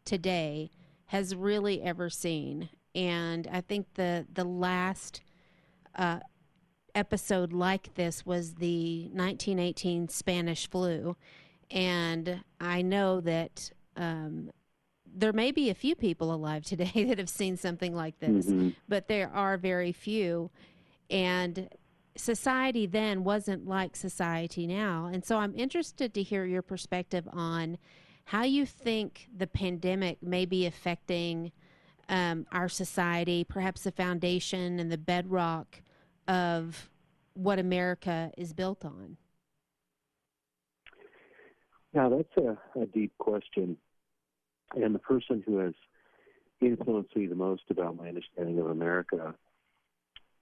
today 0.05 0.71
has 1.05 1.35
really 1.35 1.81
ever 1.81 2.09
seen, 2.09 2.69
and 2.95 3.47
I 3.51 3.61
think 3.61 3.93
the 3.93 4.25
the 4.33 4.43
last 4.43 5.21
uh, 5.95 6.19
episode 6.95 7.53
like 7.53 7.93
this 7.93 8.25
was 8.25 8.55
the 8.55 9.03
1918 9.13 10.09
Spanish 10.09 10.69
flu, 10.69 11.15
and 11.69 12.43
I 12.59 12.81
know 12.81 13.21
that. 13.21 13.71
Um, 13.95 14.51
there 15.17 15.33
may 15.33 15.51
be 15.51 15.69
a 15.69 15.73
few 15.73 15.95
people 15.95 16.33
alive 16.33 16.63
today 16.63 17.03
that 17.07 17.17
have 17.17 17.29
seen 17.29 17.57
something 17.57 17.95
like 17.95 18.19
this, 18.19 18.45
Mhm. 18.45 18.75
but 18.87 19.07
there 19.07 19.29
are 19.33 19.57
very 19.57 19.91
few. 19.91 20.51
And 21.09 21.69
society 22.15 22.85
then 22.85 23.23
wasn't 23.23 23.67
like 23.67 23.95
society 23.95 24.67
now. 24.67 25.05
And 25.11 25.23
so 25.25 25.37
I'm 25.37 25.55
interested 25.55 26.13
to 26.13 26.23
hear 26.23 26.45
your 26.45 26.61
perspective 26.61 27.27
on 27.31 27.77
how 28.25 28.43
you 28.43 28.65
think 28.65 29.27
the 29.35 29.47
pandemic 29.47 30.21
may 30.21 30.45
be 30.45 30.65
affecting 30.65 31.51
um, 32.09 32.45
our 32.51 32.69
society, 32.69 33.43
perhaps 33.43 33.83
the 33.83 33.91
foundation 33.91 34.79
and 34.79 34.91
the 34.91 34.97
bedrock 34.97 35.81
of 36.27 36.89
what 37.33 37.59
America 37.59 38.31
is 38.37 38.53
built 38.53 38.83
on. 38.85 39.17
Now, 41.93 42.09
that's 42.09 42.37
a, 42.37 42.57
a 42.79 42.85
deep 42.85 43.17
question. 43.17 43.77
And 44.75 44.93
the 44.93 44.99
person 44.99 45.43
who 45.45 45.57
has 45.57 45.73
influenced 46.61 47.15
me 47.15 47.27
the 47.27 47.35
most 47.35 47.63
about 47.69 47.95
my 47.95 48.07
understanding 48.09 48.59
of 48.59 48.67
America 48.67 49.35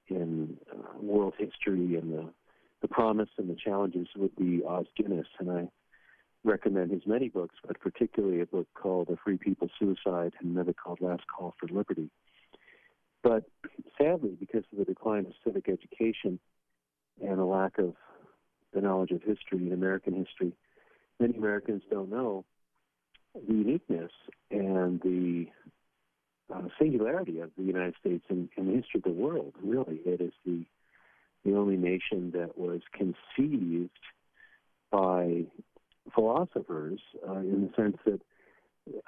in 0.07 0.57
uh, 0.71 0.99
world 1.01 1.33
history 1.37 1.95
and 1.95 2.13
the, 2.13 2.29
the 2.81 2.87
promise 2.87 3.29
and 3.37 3.49
the 3.49 3.55
challenges 3.55 4.07
would 4.15 4.35
be 4.35 4.63
Os 4.65 4.85
Guinness. 4.95 5.27
And 5.39 5.51
I 5.51 5.67
recommend 6.43 6.91
his 6.91 7.05
many 7.05 7.29
books, 7.29 7.55
but 7.65 7.79
particularly 7.79 8.41
a 8.41 8.45
book 8.45 8.67
called 8.75 9.07
The 9.07 9.17
Free 9.23 9.37
People's 9.37 9.71
Suicide 9.79 10.33
and 10.39 10.51
another 10.51 10.73
called 10.73 11.01
Last 11.01 11.23
Call 11.27 11.53
for 11.59 11.67
Liberty. 11.67 12.09
But 13.23 13.45
sadly, 13.97 14.37
because 14.39 14.63
of 14.71 14.77
the 14.77 14.85
decline 14.85 15.25
of 15.25 15.33
civic 15.43 15.67
education 15.67 16.39
and 17.23 17.39
a 17.39 17.45
lack 17.45 17.79
of 17.79 17.95
the 18.73 18.81
knowledge 18.81 19.11
of 19.11 19.23
history 19.23 19.59
and 19.59 19.73
American 19.73 20.13
history, 20.13 20.53
many 21.19 21.35
Americans 21.35 21.81
don't 21.89 22.09
know 22.09 22.45
the 23.35 23.53
uniqueness 23.53 24.11
and 24.51 25.01
the 25.01 25.47
uh, 26.53 26.61
singularity 26.79 27.39
of 27.39 27.51
the 27.57 27.63
United 27.63 27.95
States 27.99 28.23
in, 28.29 28.49
the 28.57 28.63
history 28.63 28.99
of 28.99 29.03
the 29.03 29.09
world. 29.11 29.53
Really, 29.61 29.99
it 30.05 30.21
is 30.21 30.33
the 30.45 30.65
the 31.43 31.55
only 31.55 31.77
nation 31.77 32.31
that 32.31 32.57
was 32.57 32.81
conceived 32.91 33.91
by 34.91 35.43
philosophers 36.13 36.99
uh, 37.27 37.37
in 37.37 37.69
the 37.69 37.81
sense 37.81 37.97
that 38.03 38.19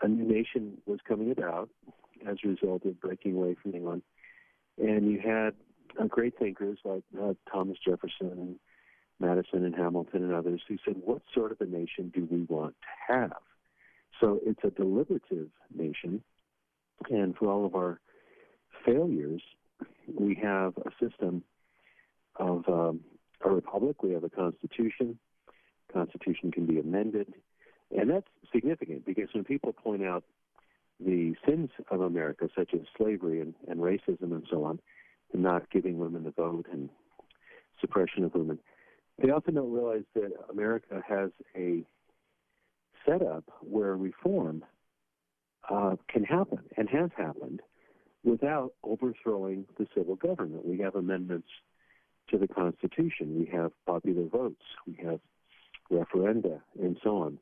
a 0.03 0.07
new 0.07 0.23
nation 0.23 0.77
was 0.85 0.99
coming 1.07 1.31
about 1.31 1.69
as 2.27 2.37
a 2.43 2.47
result 2.47 2.85
of 2.85 2.99
breaking 3.01 3.35
away 3.35 3.55
from 3.61 3.73
England, 3.73 4.03
and 4.77 5.11
you 5.11 5.19
had 5.19 5.53
uh, 5.99 6.05
great 6.05 6.37
thinkers 6.37 6.77
like 6.83 7.03
uh, 7.19 7.33
Thomas 7.51 7.77
Jefferson 7.83 8.31
and 8.31 8.55
Madison 9.19 9.65
and 9.65 9.73
Hamilton 9.73 10.23
and 10.23 10.33
others 10.33 10.61
who 10.67 10.77
said, 10.85 10.95
"What 11.03 11.21
sort 11.33 11.51
of 11.51 11.61
a 11.61 11.65
nation 11.65 12.11
do 12.13 12.27
we 12.29 12.43
want 12.43 12.75
to 12.81 13.13
have?" 13.13 13.41
So 14.19 14.39
it's 14.45 14.59
a 14.63 14.71
deliberative 14.71 15.49
nation, 15.75 16.23
and 17.09 17.35
for 17.35 17.49
all 17.49 17.65
of 17.65 17.75
our 17.75 17.99
failures, 18.85 19.41
we 20.19 20.35
have 20.41 20.73
a 20.77 20.91
system 20.99 21.43
of 22.37 22.67
um, 22.67 23.01
a 23.45 23.49
republic. 23.49 24.01
We 24.03 24.13
have 24.13 24.23
a 24.23 24.29
constitution. 24.29 25.19
Constitution 25.93 26.51
can 26.51 26.65
be 26.65 26.79
amended, 26.79 27.33
and 27.95 28.09
that's 28.09 28.27
significant 28.51 29.05
because 29.05 29.29
when 29.33 29.43
people 29.43 29.71
point 29.71 30.03
out 30.03 30.23
the 30.99 31.35
sins 31.47 31.69
of 31.91 32.01
America, 32.01 32.49
such 32.57 32.73
as 32.73 32.81
slavery 32.97 33.39
and, 33.39 33.53
and 33.67 33.79
racism 33.79 34.31
and 34.31 34.45
so 34.49 34.63
on, 34.63 34.79
and 35.33 35.43
not 35.43 35.69
giving 35.69 35.99
women 35.99 36.23
the 36.23 36.31
vote 36.31 36.65
and 36.71 36.89
suppression 37.79 38.23
of 38.23 38.33
women, 38.33 38.59
they 39.21 39.29
often 39.29 39.55
don't 39.55 39.71
realize 39.71 40.03
that 40.15 40.31
America 40.51 41.01
has 41.07 41.29
a 41.55 41.83
setup 43.07 43.43
where 43.61 43.95
reform 43.95 44.63
uh, 45.69 45.95
can 46.09 46.23
happen 46.23 46.59
and 46.75 46.89
has 46.89 47.09
happened 47.17 47.61
without 48.23 48.73
overthrowing 48.83 49.65
the 49.77 49.87
civil 49.95 50.15
government. 50.15 50.65
We 50.65 50.79
have 50.79 50.95
amendments 50.95 51.47
to 52.29 52.37
the 52.37 52.47
Constitution. 52.47 53.39
We 53.39 53.49
have 53.53 53.71
popular 53.85 54.27
votes. 54.27 54.63
We 54.85 54.99
have 55.05 55.19
referenda 55.91 56.59
and 56.81 56.97
so 57.03 57.17
on. 57.17 57.39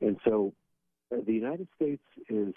And 0.00 0.18
so 0.24 0.52
uh, 1.12 1.16
the 1.26 1.32
United 1.32 1.68
States 1.74 2.02
is 2.28 2.54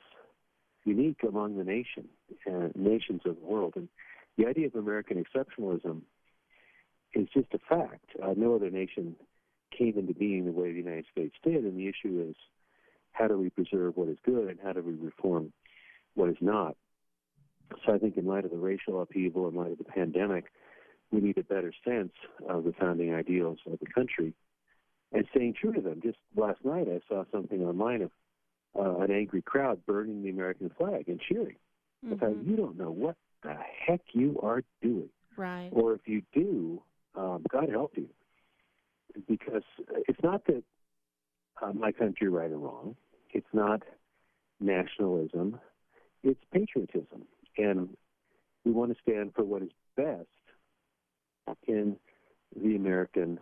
unique 0.83 1.19
among 1.27 1.57
the 1.57 1.63
nation, 1.63 2.07
uh, 2.47 2.69
nations 2.75 3.21
of 3.25 3.35
the 3.35 3.45
world. 3.45 3.73
And 3.75 3.87
the 4.37 4.47
idea 4.47 4.67
of 4.67 4.75
American 4.75 5.23
exceptionalism 5.23 6.01
is 7.13 7.27
just 7.33 7.47
a 7.53 7.59
fact. 7.59 8.05
Uh, 8.21 8.33
no 8.35 8.55
other 8.55 8.69
nation 8.69 9.15
came 9.77 9.97
into 9.97 10.13
being 10.13 10.45
the 10.45 10.51
way 10.51 10.71
the 10.71 10.77
United 10.77 11.05
States 11.11 11.35
did, 11.43 11.63
and 11.63 11.77
the 11.77 11.87
issue 11.87 12.25
is 12.29 12.35
how 13.11 13.27
do 13.27 13.37
we 13.37 13.49
preserve 13.49 13.97
what 13.97 14.09
is 14.09 14.17
good 14.25 14.47
and 14.49 14.59
how 14.63 14.73
do 14.73 14.81
we 14.81 14.93
reform 14.93 15.51
what 16.15 16.29
is 16.29 16.37
not. 16.41 16.75
So 17.85 17.93
I 17.93 17.97
think 17.97 18.17
in 18.17 18.25
light 18.25 18.45
of 18.45 18.51
the 18.51 18.57
racial 18.57 19.01
upheaval, 19.01 19.47
in 19.47 19.55
light 19.55 19.71
of 19.71 19.77
the 19.77 19.83
pandemic, 19.83 20.45
we 21.11 21.21
need 21.21 21.37
a 21.37 21.43
better 21.43 21.73
sense 21.85 22.13
of 22.47 22.63
the 22.63 22.73
founding 22.73 23.13
ideals 23.13 23.59
of 23.65 23.79
the 23.79 23.85
country 23.85 24.33
and 25.13 25.25
staying 25.31 25.55
true 25.59 25.73
to 25.73 25.81
them. 25.81 26.01
Just 26.01 26.17
last 26.35 26.63
night, 26.63 26.87
I 26.89 26.99
saw 27.07 27.23
something 27.31 27.61
online 27.61 28.01
of 28.01 28.11
uh, 28.77 28.99
an 28.99 29.11
angry 29.11 29.41
crowd 29.41 29.85
burning 29.85 30.23
the 30.23 30.29
American 30.29 30.69
flag 30.77 31.09
and 31.09 31.19
cheering. 31.19 31.57
I 32.09 32.15
thought, 32.15 32.29
Mhm. 32.31 32.47
you 32.47 32.55
don't 32.55 32.77
know 32.77 32.91
what 32.91 33.17
the 33.43 33.53
heck 33.53 34.01
you 34.13 34.39
are 34.41 34.63
doing. 34.81 35.09
Right. 35.35 35.69
Or 35.71 35.93
if 35.93 36.07
you 36.07 36.21
do, 36.33 36.81
um, 37.15 37.43
God 37.49 37.69
help 37.69 37.97
you. 37.97 38.09
Because 39.27 39.63
it's 40.07 40.21
not 40.23 40.45
that 40.45 40.63
uh, 41.61 41.73
my 41.73 41.91
country 41.91 42.29
right 42.29 42.51
or 42.51 42.57
wrong. 42.57 42.95
It's 43.31 43.47
not 43.53 43.83
nationalism, 44.59 45.59
it's 46.23 46.41
patriotism. 46.53 47.23
And 47.57 47.89
we 48.63 48.71
want 48.71 48.91
to 48.95 49.01
stand 49.01 49.33
for 49.35 49.43
what 49.43 49.61
is 49.61 49.71
best 49.95 50.27
in 51.67 51.97
the 52.55 52.75
American 52.75 53.39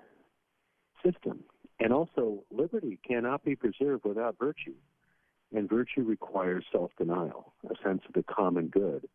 system. 1.04 1.44
And 1.80 1.94
also, 1.94 2.44
liberty 2.52 3.00
cannot 3.08 3.44
be 3.44 3.56
preserved 3.56 4.06
without 4.06 4.38
virtue. 4.38 4.76
And 5.56 5.70
virtue 5.70 6.04
requires 6.04 6.66
self 6.72 6.92
denial, 6.98 7.54
a 7.66 7.76
sense 7.84 8.02
of 8.08 8.14
the 8.14 8.24
common 8.24 8.68
good. 8.68 9.08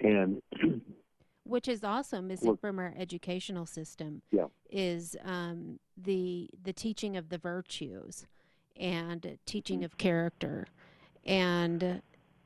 And 0.00 0.42
which 1.48 1.66
is 1.66 1.82
also 1.82 2.20
missing 2.20 2.56
from 2.56 2.78
our 2.78 2.94
educational 2.96 3.64
system 3.64 4.20
yeah. 4.30 4.46
is 4.70 5.16
um, 5.24 5.78
the 5.96 6.48
the 6.62 6.72
teaching 6.72 7.16
of 7.16 7.30
the 7.30 7.38
virtues 7.38 8.26
and 8.76 9.38
teaching 9.46 9.82
of 9.82 9.96
character 9.96 10.66
and 11.24 12.02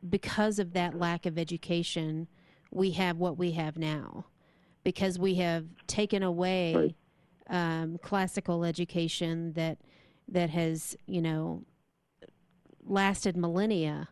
because 0.08 0.58
of 0.58 0.72
that 0.72 0.98
lack 0.98 1.26
of 1.26 1.36
education 1.36 2.28
we 2.70 2.92
have 2.92 3.16
what 3.18 3.36
we 3.36 3.52
have 3.52 3.76
now 3.76 4.24
because 4.84 5.18
we 5.18 5.34
have 5.34 5.66
taken 5.86 6.22
away 6.22 6.74
right. 6.74 6.94
um, 7.50 7.98
classical 8.02 8.64
education 8.64 9.52
that 9.54 9.78
that 10.28 10.48
has 10.48 10.96
you 11.06 11.20
know 11.20 11.62
lasted 12.86 13.36
millennia 13.36 14.08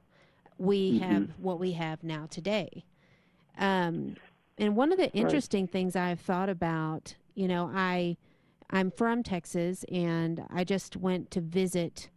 we 0.58 0.92
mm-hmm. 0.92 1.04
have 1.04 1.28
what 1.38 1.58
we 1.58 1.72
have 1.72 2.02
now 2.02 2.26
today 2.28 2.84
um, 3.58 4.16
and 4.60 4.76
one 4.76 4.92
of 4.92 4.98
the 4.98 5.10
interesting 5.12 5.64
right. 5.64 5.72
things 5.72 5.96
I've 5.96 6.20
thought 6.20 6.48
about, 6.48 7.14
you 7.34 7.48
know, 7.48 7.70
I 7.74 8.16
I'm 8.68 8.92
from 8.92 9.22
Texas 9.22 9.84
and 9.90 10.44
I 10.50 10.62
just 10.62 10.96
went 10.96 11.30
to 11.32 11.40
visit 11.40 12.10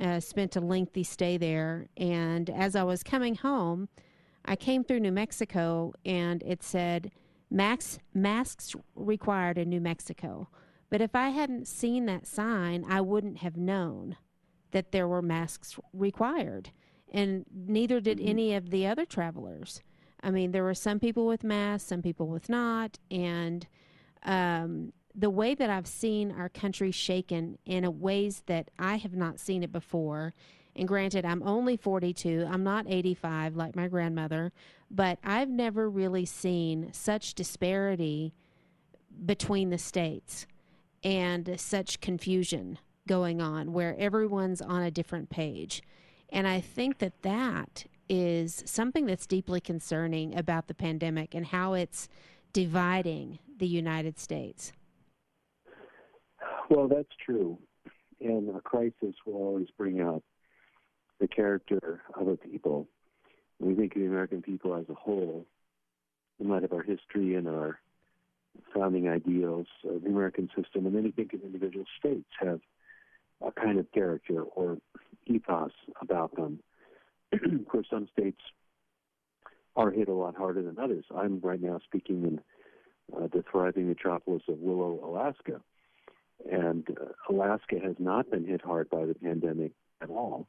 uh, 0.00 0.18
spent 0.18 0.56
a 0.56 0.60
lengthy 0.60 1.04
stay 1.04 1.36
there 1.36 1.88
and 1.96 2.50
as 2.50 2.74
I 2.74 2.82
was 2.82 3.02
coming 3.02 3.36
home, 3.36 3.88
I 4.44 4.56
came 4.56 4.82
through 4.82 5.00
New 5.00 5.12
Mexico 5.12 5.92
and 6.04 6.42
it 6.42 6.62
said 6.62 7.12
max 7.50 7.98
masks 8.14 8.74
required 8.96 9.58
in 9.58 9.68
New 9.68 9.80
Mexico. 9.80 10.48
But 10.90 11.00
if 11.02 11.14
I 11.14 11.28
hadn't 11.28 11.68
seen 11.68 12.06
that 12.06 12.26
sign, 12.26 12.84
I 12.88 13.02
wouldn't 13.02 13.38
have 13.38 13.56
known 13.56 14.16
that 14.70 14.92
there 14.92 15.06
were 15.06 15.22
masks 15.22 15.78
required. 15.92 16.70
And 17.12 17.44
neither 17.54 18.00
did 18.00 18.18
mm-hmm. 18.18 18.28
any 18.28 18.54
of 18.54 18.70
the 18.70 18.86
other 18.86 19.04
travelers. 19.04 19.82
I 20.22 20.30
mean, 20.30 20.52
there 20.52 20.64
were 20.64 20.74
some 20.74 20.98
people 20.98 21.26
with 21.26 21.44
masks, 21.44 21.88
some 21.88 22.02
people 22.02 22.26
with 22.26 22.48
not, 22.48 22.98
and 23.10 23.66
um, 24.24 24.92
the 25.14 25.30
way 25.30 25.54
that 25.54 25.70
I've 25.70 25.86
seen 25.86 26.32
our 26.32 26.48
country 26.48 26.90
shaken 26.90 27.58
in 27.64 28.00
ways 28.00 28.42
that 28.46 28.70
I 28.78 28.96
have 28.96 29.14
not 29.14 29.40
seen 29.40 29.62
it 29.62 29.72
before. 29.72 30.34
And 30.76 30.86
granted, 30.86 31.24
I'm 31.24 31.42
only 31.42 31.76
42, 31.76 32.46
I'm 32.48 32.62
not 32.62 32.86
85 32.88 33.56
like 33.56 33.74
my 33.74 33.88
grandmother, 33.88 34.52
but 34.90 35.18
I've 35.24 35.48
never 35.48 35.90
really 35.90 36.24
seen 36.24 36.92
such 36.92 37.34
disparity 37.34 38.32
between 39.24 39.70
the 39.70 39.78
states 39.78 40.46
and 41.02 41.58
such 41.58 42.00
confusion 42.00 42.78
going 43.06 43.40
on 43.40 43.72
where 43.72 43.96
everyone's 43.98 44.60
on 44.60 44.82
a 44.82 44.90
different 44.90 45.30
page. 45.30 45.82
And 46.30 46.46
I 46.46 46.60
think 46.60 46.98
that 46.98 47.22
that 47.22 47.86
is 48.08 48.62
something 48.66 49.06
that's 49.06 49.26
deeply 49.26 49.60
concerning 49.60 50.36
about 50.38 50.66
the 50.66 50.74
pandemic 50.74 51.34
and 51.34 51.46
how 51.46 51.74
it's 51.74 52.08
dividing 52.52 53.38
the 53.58 53.66
United 53.66 54.18
States. 54.18 54.72
Well, 56.70 56.88
that's 56.88 57.08
true. 57.24 57.58
And 58.20 58.54
a 58.54 58.60
crisis 58.60 59.14
will 59.24 59.34
always 59.34 59.68
bring 59.76 60.00
out 60.00 60.22
the 61.20 61.28
character 61.28 62.02
of 62.14 62.28
a 62.28 62.36
people. 62.36 62.88
We 63.58 63.74
think 63.74 63.94
of 63.96 64.02
the 64.02 64.08
American 64.08 64.42
people 64.42 64.74
as 64.74 64.88
a 64.88 64.94
whole, 64.94 65.46
in 66.40 66.48
light 66.48 66.64
of 66.64 66.72
our 66.72 66.82
history 66.82 67.34
and 67.34 67.48
our 67.48 67.80
founding 68.74 69.08
ideals 69.08 69.66
of 69.84 70.02
the 70.02 70.08
American 70.08 70.48
system, 70.56 70.86
and 70.86 70.94
then 70.94 71.04
you 71.04 71.12
think 71.12 71.32
of 71.32 71.42
individual 71.42 71.84
states 71.98 72.28
have 72.40 72.60
a 73.44 73.52
kind 73.52 73.78
of 73.78 73.90
character 73.92 74.42
or 74.42 74.78
ethos 75.26 75.72
about 76.00 76.34
them 76.36 76.60
of 77.32 77.68
course, 77.68 77.86
some 77.90 78.08
states 78.12 78.40
are 79.76 79.90
hit 79.90 80.08
a 80.08 80.12
lot 80.12 80.36
harder 80.36 80.62
than 80.62 80.78
others. 80.78 81.04
I'm 81.14 81.40
right 81.40 81.62
now 81.62 81.80
speaking 81.84 82.24
in 82.24 82.40
uh, 83.16 83.28
the 83.32 83.44
thriving 83.50 83.88
metropolis 83.88 84.42
of 84.48 84.58
Willow, 84.58 85.00
Alaska. 85.04 85.60
And 86.50 86.86
uh, 86.90 87.32
Alaska 87.32 87.76
has 87.82 87.96
not 87.98 88.30
been 88.30 88.46
hit 88.46 88.62
hard 88.62 88.90
by 88.90 89.04
the 89.04 89.14
pandemic 89.14 89.72
at 90.02 90.10
all. 90.10 90.46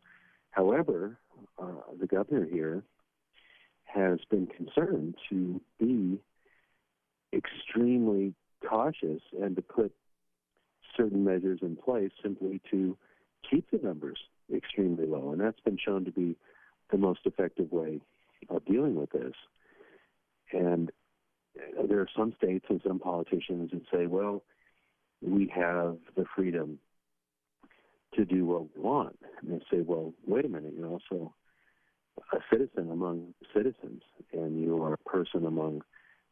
However, 0.52 1.18
uh, 1.62 1.82
the 2.00 2.08
governor 2.08 2.46
here 2.46 2.84
has 3.86 4.20
been 4.30 4.48
concerned 4.48 5.16
to 5.30 5.62
be 5.80 6.20
extremely 7.34 8.34
cautious 8.68 9.22
and 9.40 9.56
to 9.56 9.62
put 9.62 9.92
certain 10.96 11.24
measures 11.24 11.60
in 11.62 11.76
place 11.76 12.12
simply 12.22 12.62
to 12.72 12.98
keep 13.50 13.70
the 13.72 13.80
numbers 13.82 14.20
extremely 14.54 15.06
low. 15.06 15.32
And 15.32 15.42
that's 15.42 15.60
been 15.62 15.78
shown 15.78 16.06
to 16.06 16.12
be 16.12 16.36
the 16.92 16.98
most 16.98 17.22
effective 17.26 17.72
way 17.72 18.02
of 18.50 18.66
dealing 18.66 18.96
with 18.96 19.12
this. 19.12 19.34
And 20.52 20.92
there 21.88 22.00
are 22.00 22.10
some 22.16 22.34
states 22.38 22.66
and 22.70 22.82
some 22.86 23.00
politicians 23.00 23.72
that 23.72 23.82
say, 23.92 24.08
well, 24.08 24.44
we 25.22 25.52
have 25.54 25.98
the 26.16 26.26
freedom 26.36 26.80
to 28.16 28.26
do 28.26 28.46
what 28.46 28.64
we 28.76 28.82
want. 28.82 29.18
And 29.42 29.52
they 29.52 29.64
say, 29.72 29.82
well, 29.82 30.14
wait 30.26 30.46
a 30.46 30.50
minute, 30.50 30.74
you're 30.78 30.88
also 30.88 31.34
a 32.34 32.38
citizen 32.52 32.92
among 32.92 33.34
citizens, 33.54 34.02
and 34.34 34.62
you 34.62 34.82
are 34.84 34.94
a 34.94 35.10
person 35.10 35.46
among 35.46 35.82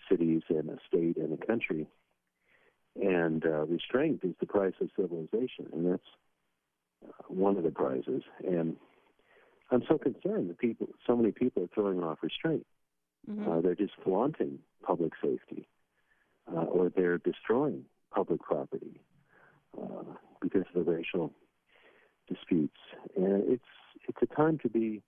cities 0.09 0.41
and 0.49 0.69
a 0.69 0.77
state 0.87 1.17
and 1.17 1.33
a 1.33 1.45
country. 1.45 1.87
And 2.95 3.45
uh, 3.45 3.65
restraint 3.65 4.21
is 4.23 4.33
the 4.39 4.47
price 4.47 4.73
of 4.81 4.89
civilization, 4.95 5.67
and 5.71 5.91
that's 5.91 6.09
uh, 7.07 7.11
one 7.27 7.57
of 7.57 7.63
the 7.63 7.71
prizes. 7.71 8.23
And 8.45 8.75
I'm 9.69 9.83
so 9.87 9.97
concerned 9.97 10.49
that 10.49 10.57
people, 10.57 10.87
so 11.05 11.15
many 11.15 11.31
people 11.31 11.63
are 11.63 11.69
throwing 11.73 12.01
off 12.03 12.19
restraint. 12.21 12.65
Mm-hmm. 13.29 13.51
Uh, 13.51 13.61
they're 13.61 13.75
just 13.75 13.93
flaunting 14.03 14.59
public 14.83 15.13
safety, 15.21 15.67
uh, 16.49 16.61
or 16.61 16.89
they're 16.89 17.17
destroying 17.17 17.83
public 18.13 18.41
property 18.41 19.01
uh, 19.77 20.03
because 20.41 20.63
of 20.73 20.85
the 20.85 20.91
racial 20.91 21.33
disputes. 22.29 22.77
And 23.15 23.43
it's 23.51 23.63
it's 24.07 24.17
a 24.21 24.35
time 24.35 24.57
to 24.59 24.69
be 24.69 25.01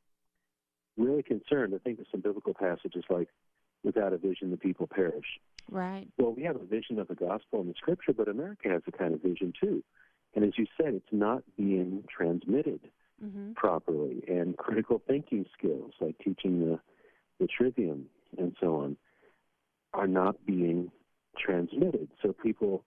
really 0.98 1.24
concerned. 1.24 1.74
I 1.74 1.78
think 1.78 2.00
of 2.00 2.08
some 2.12 2.20
biblical 2.20 2.54
passages 2.54 3.06
like, 3.10 3.30
"Without 3.84 4.12
a 4.12 4.18
vision, 4.18 4.52
the 4.52 4.58
people 4.58 4.88
perish." 4.88 5.40
Right. 5.72 6.08
Well, 6.18 6.34
we 6.34 6.44
have 6.44 6.58
a 6.58 6.66
vision 6.66 7.00
of 7.00 7.08
the 7.08 7.16
gospel 7.16 7.62
in 7.62 7.68
the 7.68 7.76
scripture, 7.78 8.12
but 8.12 8.28
America 8.28 8.68
has 8.68 8.82
a 8.88 8.92
kind 8.92 9.14
of 9.14 9.22
vision 9.22 9.54
too. 9.58 9.82
And 10.36 10.44
as 10.44 10.58
you 10.58 10.66
said, 10.76 10.94
it's 10.94 11.14
not 11.14 11.44
being 11.58 12.04
transmitted 12.10 12.82
mm-hmm. 13.24 13.54
properly, 13.54 14.24
and 14.28 14.58
critical 14.58 15.02
thinking 15.08 15.46
skills 15.58 15.94
like 16.00 16.18
teaching 16.20 16.60
the, 16.60 16.80
the 17.40 17.48
trivium 17.48 18.06
and 18.38 18.56
so 18.60 18.78
on 18.78 18.98
are 19.94 20.08
not 20.08 20.36
being 20.46 20.92
transmitted. 21.38 22.10
So 22.22 22.34
people 22.34 22.84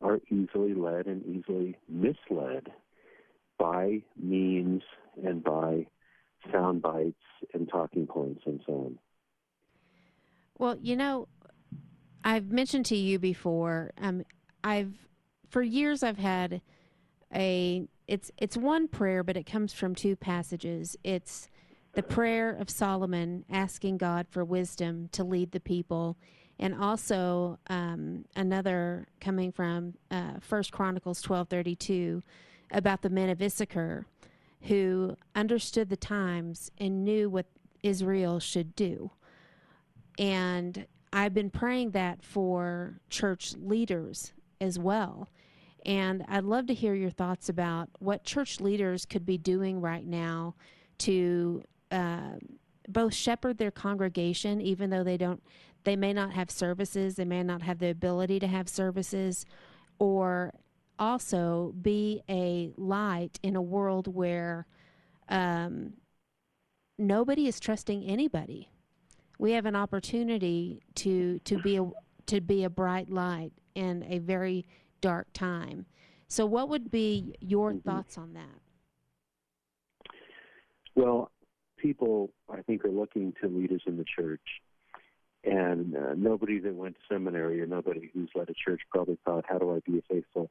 are 0.00 0.20
easily 0.30 0.74
led 0.74 1.06
and 1.06 1.24
easily 1.26 1.76
misled 1.88 2.68
by 3.58 4.02
memes 4.16 4.82
and 5.22 5.42
by 5.42 5.86
sound 6.52 6.80
bites 6.80 7.16
and 7.52 7.68
talking 7.68 8.06
points 8.06 8.42
and 8.46 8.60
so 8.66 8.72
on. 8.72 8.98
Well, 10.58 10.76
you 10.80 10.96
know, 10.96 11.28
I've 12.24 12.50
mentioned 12.50 12.86
to 12.86 12.96
you 12.96 13.18
before. 13.18 13.92
Um, 14.00 14.24
I've 14.62 14.92
for 15.50 15.62
years 15.62 16.02
I've 16.02 16.18
had 16.18 16.60
a 17.34 17.86
it's 18.08 18.32
it's 18.38 18.56
one 18.56 18.88
prayer, 18.88 19.22
but 19.22 19.36
it 19.36 19.44
comes 19.44 19.72
from 19.72 19.94
two 19.94 20.16
passages. 20.16 20.96
It's 21.04 21.48
the 21.92 22.02
prayer 22.02 22.50
of 22.50 22.70
Solomon 22.70 23.44
asking 23.50 23.98
God 23.98 24.26
for 24.30 24.44
wisdom 24.44 25.08
to 25.12 25.22
lead 25.22 25.52
the 25.52 25.60
people, 25.60 26.16
and 26.58 26.74
also 26.74 27.58
um, 27.68 28.24
another 28.34 29.06
coming 29.20 29.52
from 29.52 29.94
uh, 30.10 30.40
First 30.40 30.72
Chronicles 30.72 31.20
twelve 31.20 31.48
thirty 31.48 31.76
two 31.76 32.22
about 32.70 33.02
the 33.02 33.10
men 33.10 33.28
of 33.28 33.40
Issachar 33.40 34.06
who 34.62 35.16
understood 35.36 35.88
the 35.88 35.96
times 35.96 36.70
and 36.78 37.04
knew 37.04 37.30
what 37.30 37.46
Israel 37.82 38.40
should 38.40 38.74
do. 38.74 39.10
And 40.18 40.86
I've 41.12 41.32
been 41.32 41.50
praying 41.50 41.92
that 41.92 42.24
for 42.24 43.00
church 43.08 43.54
leaders 43.56 44.32
as 44.60 44.78
well 44.78 45.28
and 45.86 46.24
I'd 46.28 46.44
love 46.44 46.66
to 46.66 46.74
hear 46.74 46.94
your 46.94 47.10
thoughts 47.10 47.48
about 47.48 47.88
what 47.98 48.24
church 48.24 48.60
leaders 48.60 49.04
could 49.04 49.24
be 49.24 49.38
doing 49.38 49.80
right 49.80 50.06
now 50.06 50.54
to 50.98 51.62
uh, 51.90 52.32
both 52.88 53.14
shepherd 53.14 53.58
their 53.58 53.70
congregation, 53.70 54.60
even 54.60 54.90
though 54.90 55.04
they 55.04 55.16
don't, 55.16 55.42
they 55.84 55.96
may 55.96 56.12
not 56.12 56.32
have 56.32 56.50
services, 56.50 57.16
they 57.16 57.24
may 57.24 57.42
not 57.42 57.62
have 57.62 57.78
the 57.78 57.90
ability 57.90 58.38
to 58.40 58.46
have 58.46 58.68
services, 58.68 59.46
or 59.98 60.52
also 60.98 61.74
be 61.80 62.22
a 62.28 62.72
light 62.76 63.38
in 63.42 63.56
a 63.56 63.62
world 63.62 64.12
where 64.12 64.66
um, 65.28 65.92
nobody 66.98 67.46
is 67.46 67.60
trusting 67.60 68.04
anybody. 68.04 68.70
We 69.38 69.52
have 69.52 69.66
an 69.66 69.76
opportunity 69.76 70.82
to 70.96 71.38
to 71.40 71.58
be 71.58 71.76
a 71.76 71.88
to 72.26 72.40
be 72.40 72.64
a 72.64 72.70
bright 72.70 73.08
light 73.08 73.52
in 73.74 74.04
a 74.08 74.18
very 74.18 74.66
dark 75.00 75.32
time. 75.32 75.86
So, 76.28 76.44
what 76.44 76.68
would 76.68 76.90
be 76.90 77.34
your 77.40 77.72
mm-hmm. 77.72 77.88
thoughts 77.88 78.18
on 78.18 78.34
that? 78.34 78.60
Well, 80.94 81.30
people, 81.76 82.30
I 82.50 82.62
think, 82.62 82.84
are 82.84 82.90
looking 82.90 83.32
to 83.40 83.48
leaders 83.48 83.82
in 83.86 83.96
the 83.96 84.04
church. 84.04 84.42
And 85.44 85.96
uh, 85.96 86.14
nobody 86.16 86.58
that 86.58 86.74
went 86.74 86.96
to 86.96 87.00
seminary 87.14 87.60
or 87.60 87.66
nobody 87.66 88.10
who's 88.12 88.28
led 88.34 88.50
a 88.50 88.54
church 88.54 88.82
probably 88.90 89.18
thought, 89.24 89.44
how 89.48 89.58
do 89.58 89.74
I 89.74 89.78
be 89.88 89.98
a 89.98 90.02
faithful 90.12 90.50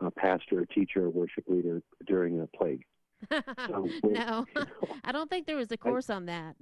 uh, 0.00 0.10
pastor, 0.10 0.62
or 0.62 0.66
teacher, 0.66 1.04
or 1.04 1.10
worship 1.10 1.44
leader 1.46 1.82
during 2.06 2.40
a 2.40 2.46
plague? 2.46 2.84
So 3.66 3.88
no, 4.04 4.46
I 5.04 5.12
don't 5.12 5.28
think 5.30 5.46
there 5.46 5.56
was 5.56 5.70
a 5.72 5.76
course 5.76 6.10
I, 6.10 6.16
on 6.16 6.26
that. 6.26 6.56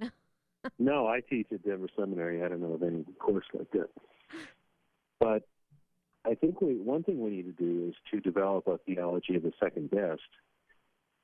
no, 0.79 1.07
I 1.07 1.21
teach 1.21 1.47
at 1.51 1.63
Denver 1.63 1.87
Seminary. 1.97 2.43
I 2.43 2.47
don't 2.47 2.61
know 2.61 2.73
of 2.73 2.83
any 2.83 3.03
course 3.19 3.45
like 3.53 3.71
that. 3.71 3.89
But 5.19 5.43
I 6.25 6.35
think 6.35 6.61
we, 6.61 6.75
one 6.75 7.03
thing 7.03 7.19
we 7.19 7.29
need 7.29 7.57
to 7.57 7.63
do 7.63 7.89
is 7.89 7.95
to 8.11 8.19
develop 8.19 8.67
a 8.67 8.77
theology 8.79 9.35
of 9.35 9.43
the 9.43 9.51
second 9.61 9.91
best. 9.91 10.21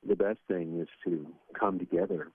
The 0.06 0.16
best 0.16 0.38
thing 0.48 0.80
is 0.80 0.88
to 1.04 1.26
come 1.58 1.78
together 1.78 2.28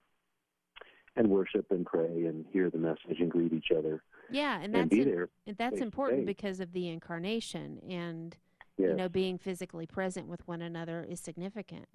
and 1.16 1.30
worship 1.30 1.72
and 1.72 1.86
pray 1.86 2.26
and 2.26 2.46
hear 2.52 2.70
the 2.70 2.78
message 2.78 3.20
and 3.20 3.32
greet 3.32 3.54
each 3.54 3.72
other. 3.76 4.04
Yeah, 4.30 4.60
and 4.62 4.74
that's 4.74 4.94
in, 4.94 5.28
and 5.48 5.58
that's 5.58 5.80
important 5.80 6.26
because 6.26 6.60
of 6.60 6.74
the 6.74 6.90
incarnation 6.90 7.80
and 7.90 8.36
yes. 8.78 8.90
you 8.90 8.96
know 8.96 9.10
being 9.10 9.38
physically 9.38 9.86
present 9.86 10.28
with 10.28 10.48
one 10.48 10.62
another 10.62 11.06
is 11.10 11.20
significant. 11.20 11.88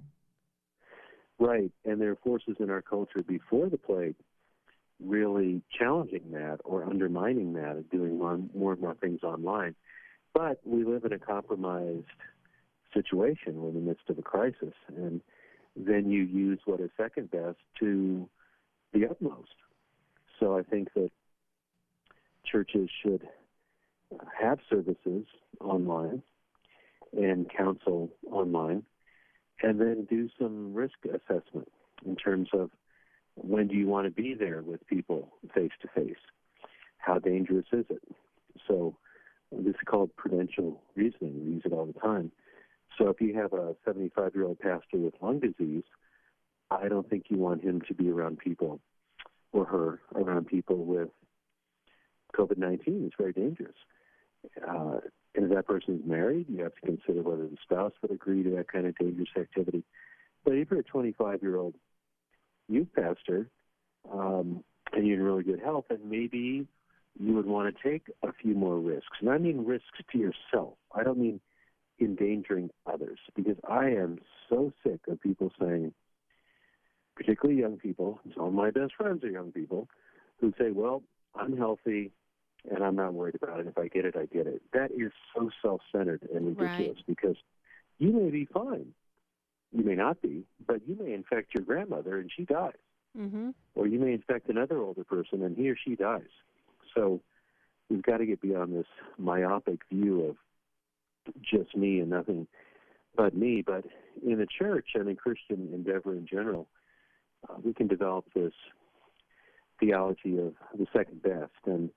Right, 1.38 1.70
and 1.85 2.00
there 2.00 2.11
are 2.11 2.18
forces 2.22 2.56
in 2.58 2.70
our 2.70 2.82
culture 2.82 3.22
before 3.22 3.68
the 3.68 3.78
plague 3.78 4.14
really 5.04 5.62
challenging 5.76 6.30
that 6.32 6.58
or 6.64 6.85
undermining 6.85 7.54
that 7.54 7.76
and 7.76 7.90
doing 7.90 8.18
more, 8.18 8.38
more 8.54 8.72
and 8.72 8.80
more 8.80 8.94
things 8.94 9.20
online. 9.22 9.74
But 10.35 10.61
we 10.64 10.85
live 10.85 11.05
in 11.05 11.12
a 11.12 11.18
compromised 11.18 12.07
situation. 12.95 13.61
We're 13.61 13.68
in 13.68 13.75
the 13.75 13.81
midst 13.81 14.09
of 14.09 14.18
a 14.18 14.23
crisis, 14.23 14.75
and 14.97 15.21
then 15.77 16.11
you 16.11 16.23
use 16.23 16.61
what 16.64 16.81
is 16.81 16.90
second 16.97 17.31
best 17.31 17.59
to 17.81 18.29
the 18.92 19.07
utmost. 19.09 19.55
So 20.38 20.57
I 20.59 20.62
think 20.62 20.92
that 20.95 21.11
churches 22.45 22.90
should 23.03 23.29
have 24.40 24.59
services 24.68 25.25
online 25.61 26.23
and 27.16 27.51
counsel 27.51 28.11
online, 28.31 28.85
and 29.62 29.81
then 29.81 30.07
do 30.09 30.29
some 30.38 30.75
risk 30.75 30.95
assessment 31.05 31.71
in 32.05 32.16
terms 32.16 32.49
of 32.53 32.71
when 33.35 33.68
do 33.68 33.75
you 33.75 33.87
want 33.87 34.07
to 34.07 34.11
be 34.11 34.35
there 34.35 34.62
with 34.62 34.87
people 34.87 35.29
face 35.55 35.73
to 35.83 35.88
face? 35.88 36.16
How 36.99 37.18
dangerous 37.18 37.66
is 37.73 37.85
it? 37.90 38.03
So 38.66 38.97
this 39.59 39.75
is 39.75 39.81
called 39.87 40.15
prudential 40.17 40.83
reasoning. 40.95 41.45
We 41.45 41.53
use 41.55 41.62
it 41.65 41.73
all 41.73 41.87
the 41.87 41.99
time. 41.99 42.33
So 42.99 43.09
if 43.09 43.21
you 43.21 43.35
have 43.38 43.53
a 43.53 43.75
75 43.85 44.35
year 44.35 44.45
old 44.45 44.59
pastor 44.59 44.99
with 44.99 45.15
lung 45.21 45.41
disease, 45.41 45.85
I 46.71 46.88
don't 46.88 47.09
think 47.09 47.27
you 47.29 47.38
want 47.38 47.62
him 47.62 47.83
to 47.88 47.95
be 47.95 48.11
around 48.11 48.38
people 48.38 48.81
or 49.53 49.65
her 49.67 50.01
around 50.15 50.47
people 50.47 50.85
with 50.85 51.09
COVID 52.37 52.59
19. 52.59 53.05
It's 53.07 53.15
very 53.19 53.33
dangerous. 53.33 53.77
Uh, 54.67 54.99
and 55.35 55.47
if 55.47 55.51
that 55.51 55.67
person 55.67 56.01
is 56.01 56.07
married, 56.07 56.47
you 56.49 56.62
have 56.62 56.75
to 56.75 56.81
consider 56.81 57.23
whether 57.23 57.47
the 57.47 57.57
spouse 57.62 57.93
would 58.03 58.11
agree 58.11 58.43
to 58.43 58.51
that 58.57 58.69
kind 58.69 58.87
of 58.87 58.97
dangerous 58.97 59.29
activity. 59.37 59.85
But 60.45 60.55
if 60.55 60.71
you're 60.71 60.81
a 60.81 60.85
25 60.85 61.43
year 61.43 61.57
old 61.57 61.75
youth 62.69 62.88
pastor 62.95 63.49
um, 64.12 64.65
and 64.93 65.07
you're 65.07 65.19
in 65.19 65.23
really 65.23 65.45
good 65.45 65.61
health, 65.61 65.87
and 65.91 66.05
maybe 66.05 66.67
you 67.18 67.35
would 67.35 67.46
want 67.46 67.75
to 67.75 67.90
take 67.90 68.07
a 68.22 68.33
few 68.33 68.55
more 68.55 68.79
risks. 68.79 69.18
And 69.20 69.31
I 69.31 69.38
mean 69.38 69.64
risks 69.64 70.01
to 70.11 70.18
yourself. 70.18 70.75
I 70.94 71.03
don't 71.03 71.18
mean 71.18 71.40
endangering 72.01 72.70
others 72.87 73.18
because 73.35 73.57
I 73.68 73.87
am 73.90 74.18
so 74.48 74.72
sick 74.83 75.01
of 75.09 75.20
people 75.20 75.53
saying, 75.61 75.92
particularly 77.14 77.61
young 77.61 77.77
people, 77.77 78.18
some 78.35 78.46
of 78.46 78.53
my 78.55 78.70
best 78.70 78.94
friends 78.96 79.22
are 79.25 79.31
young 79.31 79.53
people, 79.53 79.88
who 80.40 80.53
say, 80.59 80.70
well, 80.70 81.03
I'm 81.35 81.57
healthy 81.57 82.11
and 82.70 82.83
I'm 82.83 82.96
not 82.96 83.14
worried 83.14 83.35
about 83.35 83.61
it. 83.61 83.66
If 83.66 83.79
I 83.79 83.88
get 83.88 84.05
it, 84.05 84.16
I 84.16 84.27
get 84.27 84.46
it. 84.46 84.62
That 84.72 84.90
is 84.92 85.12
so 85.35 85.51
self 85.61 85.81
centered 85.90 86.29
and 86.35 86.57
ridiculous 86.57 86.96
right. 86.96 87.07
because 87.07 87.37
you 87.98 88.12
may 88.12 88.31
be 88.31 88.46
fine. 88.46 88.87
You 89.72 89.85
may 89.85 89.94
not 89.94 90.20
be, 90.20 90.44
but 90.66 90.87
you 90.87 90.96
may 91.01 91.14
infect 91.14 91.55
your 91.55 91.64
grandmother 91.64 92.18
and 92.18 92.31
she 92.35 92.44
dies. 92.44 92.72
Mm-hmm. 93.18 93.51
Or 93.75 93.87
you 93.87 93.98
may 93.98 94.12
infect 94.12 94.48
another 94.48 94.79
older 94.79 95.05
person 95.05 95.42
and 95.42 95.57
he 95.57 95.70
or 95.70 95.77
she 95.77 95.96
dies. 95.96 96.29
So 96.94 97.20
we've 97.88 98.02
got 98.02 98.18
to 98.18 98.26
get 98.26 98.40
beyond 98.40 98.74
this 98.74 98.87
myopic 99.18 99.81
view 99.90 100.24
of 100.24 100.37
just 101.42 101.76
me 101.76 102.00
and 102.00 102.11
nothing 102.11 102.46
but 103.16 103.37
me. 103.37 103.62
But 103.64 103.85
in 104.26 104.38
the 104.38 104.46
church 104.46 104.90
and 104.94 105.09
in 105.09 105.16
Christian 105.16 105.70
endeavor 105.72 106.12
in 106.14 106.26
general, 106.26 106.68
uh, 107.48 107.57
we 107.62 107.74
can 107.74 107.87
develop 107.87 108.26
this 108.35 108.52
theology 109.81 110.38
of 110.38 110.55
the 110.78 110.87
second 110.92 111.22
best, 111.22 111.52
and 111.66 111.90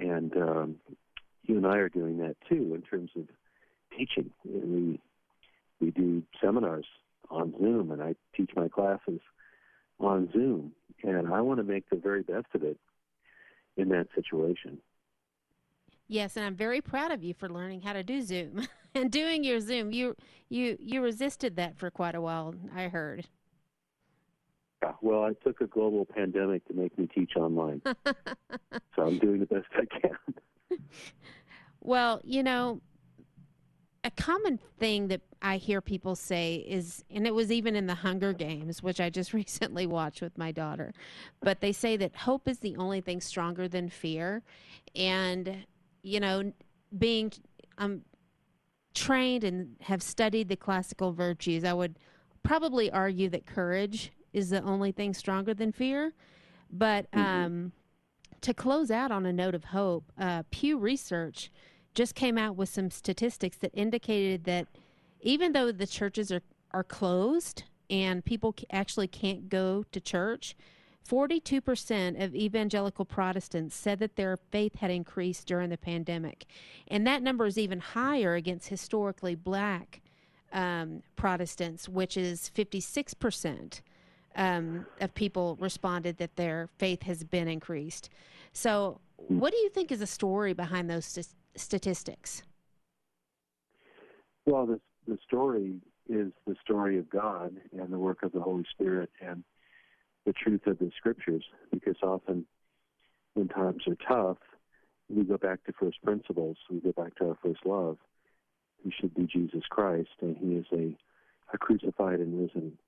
and 0.00 0.36
um, 0.36 0.76
you 1.44 1.56
and 1.56 1.66
I 1.66 1.76
are 1.76 1.88
doing 1.88 2.18
that 2.18 2.36
too 2.48 2.74
in 2.74 2.82
terms 2.82 3.10
of 3.16 3.24
teaching. 3.96 4.30
We 4.44 5.00
we 5.80 5.90
do 5.90 6.22
seminars 6.42 6.86
on 7.30 7.54
Zoom, 7.58 7.90
and 7.90 8.02
I 8.02 8.14
teach 8.36 8.50
my 8.56 8.68
classes 8.68 9.20
on 10.00 10.30
Zoom, 10.32 10.72
and 11.02 11.32
I 11.32 11.40
want 11.40 11.58
to 11.58 11.64
make 11.64 11.88
the 11.90 11.96
very 11.96 12.22
best 12.22 12.46
of 12.54 12.62
it 12.62 12.78
in 13.76 13.88
that 13.90 14.08
situation. 14.14 14.78
Yes, 16.08 16.36
and 16.36 16.44
I'm 16.44 16.54
very 16.54 16.80
proud 16.80 17.10
of 17.10 17.24
you 17.24 17.32
for 17.32 17.48
learning 17.48 17.82
how 17.82 17.94
to 17.94 18.02
do 18.02 18.20
Zoom 18.20 18.66
and 18.94 19.10
doing 19.10 19.44
your 19.44 19.60
Zoom. 19.60 19.92
You 19.92 20.14
you 20.48 20.76
you 20.78 21.02
resisted 21.02 21.56
that 21.56 21.78
for 21.78 21.90
quite 21.90 22.14
a 22.14 22.20
while, 22.20 22.54
I 22.74 22.88
heard. 22.88 23.26
Yeah, 24.82 24.92
well, 25.00 25.22
I 25.22 25.32
took 25.44 25.60
a 25.60 25.66
global 25.66 26.04
pandemic 26.04 26.66
to 26.66 26.74
make 26.74 26.98
me 26.98 27.06
teach 27.06 27.36
online. 27.36 27.82
so 28.04 29.02
I'm 29.02 29.18
doing 29.18 29.40
the 29.40 29.46
best 29.46 29.66
I 29.74 29.84
can. 29.86 30.78
well, 31.80 32.20
you 32.24 32.42
know, 32.42 32.80
a 34.04 34.10
common 34.10 34.58
thing 34.78 35.08
that 35.08 35.20
I 35.40 35.56
hear 35.56 35.80
people 35.80 36.16
say 36.16 36.56
is, 36.56 37.04
and 37.10 37.26
it 37.26 37.34
was 37.34 37.52
even 37.52 37.76
in 37.76 37.86
the 37.86 37.94
Hunger 37.94 38.32
Games, 38.32 38.82
which 38.82 39.00
I 39.00 39.10
just 39.10 39.32
recently 39.32 39.86
watched 39.86 40.20
with 40.20 40.36
my 40.36 40.52
daughter, 40.52 40.92
but 41.40 41.60
they 41.60 41.72
say 41.72 41.96
that 41.98 42.16
hope 42.16 42.48
is 42.48 42.58
the 42.58 42.76
only 42.76 43.00
thing 43.00 43.20
stronger 43.20 43.68
than 43.68 43.88
fear. 43.88 44.42
And, 44.96 45.64
you 46.02 46.20
know, 46.20 46.52
being 46.96 47.32
um, 47.78 48.02
trained 48.94 49.44
and 49.44 49.76
have 49.80 50.02
studied 50.02 50.48
the 50.48 50.56
classical 50.56 51.12
virtues, 51.12 51.64
I 51.64 51.72
would 51.72 51.98
probably 52.42 52.90
argue 52.90 53.28
that 53.30 53.46
courage 53.46 54.12
is 54.32 54.50
the 54.50 54.62
only 54.62 54.92
thing 54.92 55.14
stronger 55.14 55.54
than 55.54 55.70
fear. 55.72 56.12
But 56.70 57.10
mm-hmm. 57.12 57.20
um, 57.20 57.72
to 58.40 58.52
close 58.52 58.90
out 58.90 59.12
on 59.12 59.26
a 59.26 59.32
note 59.32 59.54
of 59.54 59.64
hope, 59.64 60.10
uh, 60.18 60.42
Pew 60.50 60.76
Research 60.78 61.50
just 61.94 62.14
came 62.14 62.38
out 62.38 62.56
with 62.56 62.68
some 62.68 62.90
statistics 62.90 63.56
that 63.58 63.70
indicated 63.74 64.44
that 64.44 64.66
even 65.20 65.52
though 65.52 65.70
the 65.70 65.86
churches 65.86 66.32
are, 66.32 66.42
are 66.72 66.84
closed 66.84 67.64
and 67.90 68.24
people 68.24 68.54
actually 68.70 69.08
can't 69.08 69.48
go 69.48 69.84
to 69.92 70.00
church, 70.00 70.56
42% 71.08 72.22
of 72.22 72.34
evangelical 72.34 73.04
Protestants 73.04 73.74
said 73.74 73.98
that 73.98 74.16
their 74.16 74.38
faith 74.50 74.76
had 74.76 74.90
increased 74.90 75.46
during 75.46 75.70
the 75.70 75.76
pandemic. 75.76 76.46
And 76.88 77.06
that 77.06 77.22
number 77.22 77.46
is 77.46 77.58
even 77.58 77.80
higher 77.80 78.34
against 78.34 78.68
historically 78.68 79.34
black 79.34 80.00
um, 80.52 81.02
Protestants, 81.16 81.88
which 81.88 82.16
is 82.16 82.50
56% 82.54 83.80
um, 84.36 84.86
of 85.00 85.14
people 85.14 85.56
responded 85.60 86.18
that 86.18 86.36
their 86.36 86.68
faith 86.78 87.02
has 87.02 87.24
been 87.24 87.48
increased. 87.48 88.08
So, 88.52 89.00
what 89.16 89.52
do 89.52 89.58
you 89.58 89.68
think 89.70 89.92
is 89.92 90.00
the 90.00 90.06
story 90.06 90.52
behind 90.52 90.90
those 90.90 91.04
st- 91.04 91.28
statistics? 91.56 92.42
Well, 94.46 94.66
the, 94.66 94.80
the 95.06 95.18
story 95.26 95.80
is 96.08 96.32
the 96.46 96.56
story 96.62 96.98
of 96.98 97.08
God 97.08 97.56
and 97.72 97.92
the 97.92 97.98
work 97.98 98.22
of 98.22 98.32
the 98.32 98.40
Holy 98.40 98.64
Spirit 98.70 99.10
and 99.20 99.44
the 100.26 100.32
truth 100.32 100.66
of 100.66 100.78
the 100.78 100.90
scriptures, 100.96 101.44
because 101.70 101.96
often 102.02 102.46
when 103.34 103.48
times 103.48 103.82
are 103.86 103.96
tough, 104.06 104.38
we 105.08 105.24
go 105.24 105.36
back 105.36 105.64
to 105.64 105.72
first 105.72 106.02
principles, 106.02 106.56
we 106.70 106.80
go 106.80 106.92
back 106.92 107.14
to 107.16 107.28
our 107.28 107.38
first 107.42 107.64
love, 107.64 107.98
who 108.82 108.90
should 109.00 109.14
be 109.14 109.26
Jesus 109.26 109.62
Christ, 109.70 110.10
and 110.20 110.36
he 110.36 110.54
is 110.54 110.66
a, 110.72 110.96
a 111.54 111.58
crucified 111.58 112.20
and 112.20 112.40
risen 112.40 112.78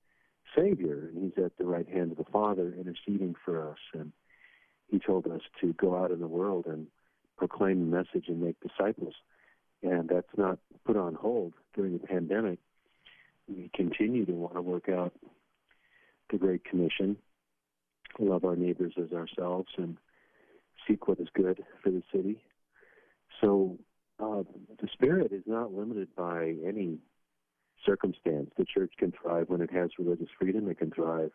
Savior, 0.55 1.09
and 1.13 1.23
he's 1.23 1.43
at 1.43 1.57
the 1.57 1.65
right 1.65 1.87
hand 1.87 2.11
of 2.11 2.17
the 2.17 2.31
Father 2.31 2.73
interceding 2.79 3.35
for 3.43 3.71
us. 3.71 3.77
And 3.93 4.11
he 4.87 4.99
told 4.99 5.27
us 5.27 5.41
to 5.61 5.73
go 5.73 5.95
out 5.95 6.11
in 6.11 6.19
the 6.19 6.27
world 6.27 6.65
and 6.67 6.87
proclaim 7.37 7.79
the 7.79 7.97
message 7.97 8.27
and 8.27 8.41
make 8.41 8.55
disciples. 8.59 9.13
And 9.83 10.09
that's 10.09 10.27
not 10.37 10.59
put 10.85 10.97
on 10.97 11.15
hold 11.15 11.53
during 11.75 11.93
the 11.93 12.07
pandemic. 12.07 12.59
We 13.47 13.69
continue 13.75 14.25
to 14.25 14.31
want 14.31 14.55
to 14.55 14.61
work 14.61 14.89
out 14.89 15.13
the 16.31 16.37
Great 16.37 16.63
Commission 16.63 17.17
love 18.19 18.45
our 18.45 18.55
neighbors 18.55 18.93
as 18.97 19.11
ourselves 19.11 19.69
and 19.77 19.97
seek 20.87 21.07
what 21.07 21.19
is 21.19 21.27
good 21.33 21.63
for 21.83 21.89
the 21.89 22.03
city. 22.13 22.37
So 23.41 23.77
uh, 24.19 24.43
the 24.81 24.87
Spirit 24.93 25.31
is 25.31 25.43
not 25.45 25.73
limited 25.73 26.09
by 26.15 26.55
any 26.65 26.99
circumstance. 27.85 28.51
The 28.57 28.65
church 28.65 28.93
can 28.97 29.11
thrive 29.11 29.49
when 29.49 29.61
it 29.61 29.71
has 29.71 29.91
religious 29.99 30.29
freedom. 30.39 30.69
It 30.69 30.79
can 30.79 30.91
thrive, 30.91 31.31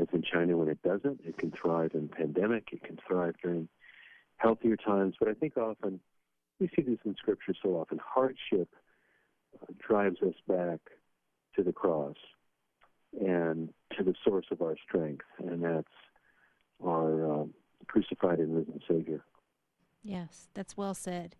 as 0.00 0.06
in 0.12 0.22
China, 0.22 0.56
when 0.56 0.68
it 0.68 0.82
doesn't. 0.82 1.20
It 1.24 1.38
can 1.38 1.52
thrive 1.52 1.92
in 1.94 2.08
pandemic. 2.08 2.68
It 2.72 2.82
can 2.82 2.98
thrive 3.06 3.34
during 3.42 3.68
healthier 4.36 4.76
times. 4.76 5.14
But 5.18 5.28
I 5.28 5.34
think 5.34 5.56
often 5.56 6.00
we 6.60 6.68
see 6.74 6.82
this 6.82 6.98
in 7.04 7.14
Scripture 7.16 7.54
so 7.62 7.70
often. 7.70 7.98
Hardship 8.02 8.68
uh, 9.62 9.66
drives 9.78 10.20
us 10.22 10.34
back 10.48 10.80
to 11.56 11.62
the 11.62 11.72
cross 11.72 12.16
and 13.20 13.70
to 13.96 14.04
the 14.04 14.14
source 14.24 14.46
of 14.50 14.60
our 14.60 14.76
strength, 14.86 15.24
and 15.38 15.62
that's 15.62 15.88
our 16.84 17.32
um, 17.32 17.54
crucified 17.86 18.38
and 18.38 18.54
risen 18.54 18.80
Savior. 18.88 19.24
Yes, 20.02 20.48
that's 20.54 20.76
well 20.76 20.94
said. 20.94 21.34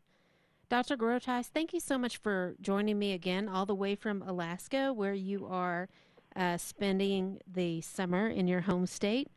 Dr. 0.68 0.96
Groothuis, 0.96 1.46
thank 1.46 1.72
you 1.72 1.78
so 1.78 1.96
much 1.96 2.16
for 2.16 2.56
joining 2.60 2.98
me 2.98 3.12
again, 3.12 3.48
all 3.48 3.66
the 3.66 3.74
way 3.74 3.94
from 3.94 4.22
Alaska, 4.22 4.92
where 4.92 5.14
you 5.14 5.46
are 5.46 5.88
uh, 6.34 6.56
spending 6.56 7.38
the 7.46 7.80
summer 7.82 8.28
in 8.28 8.48
your 8.48 8.62
home 8.62 8.86
state. 8.86 9.28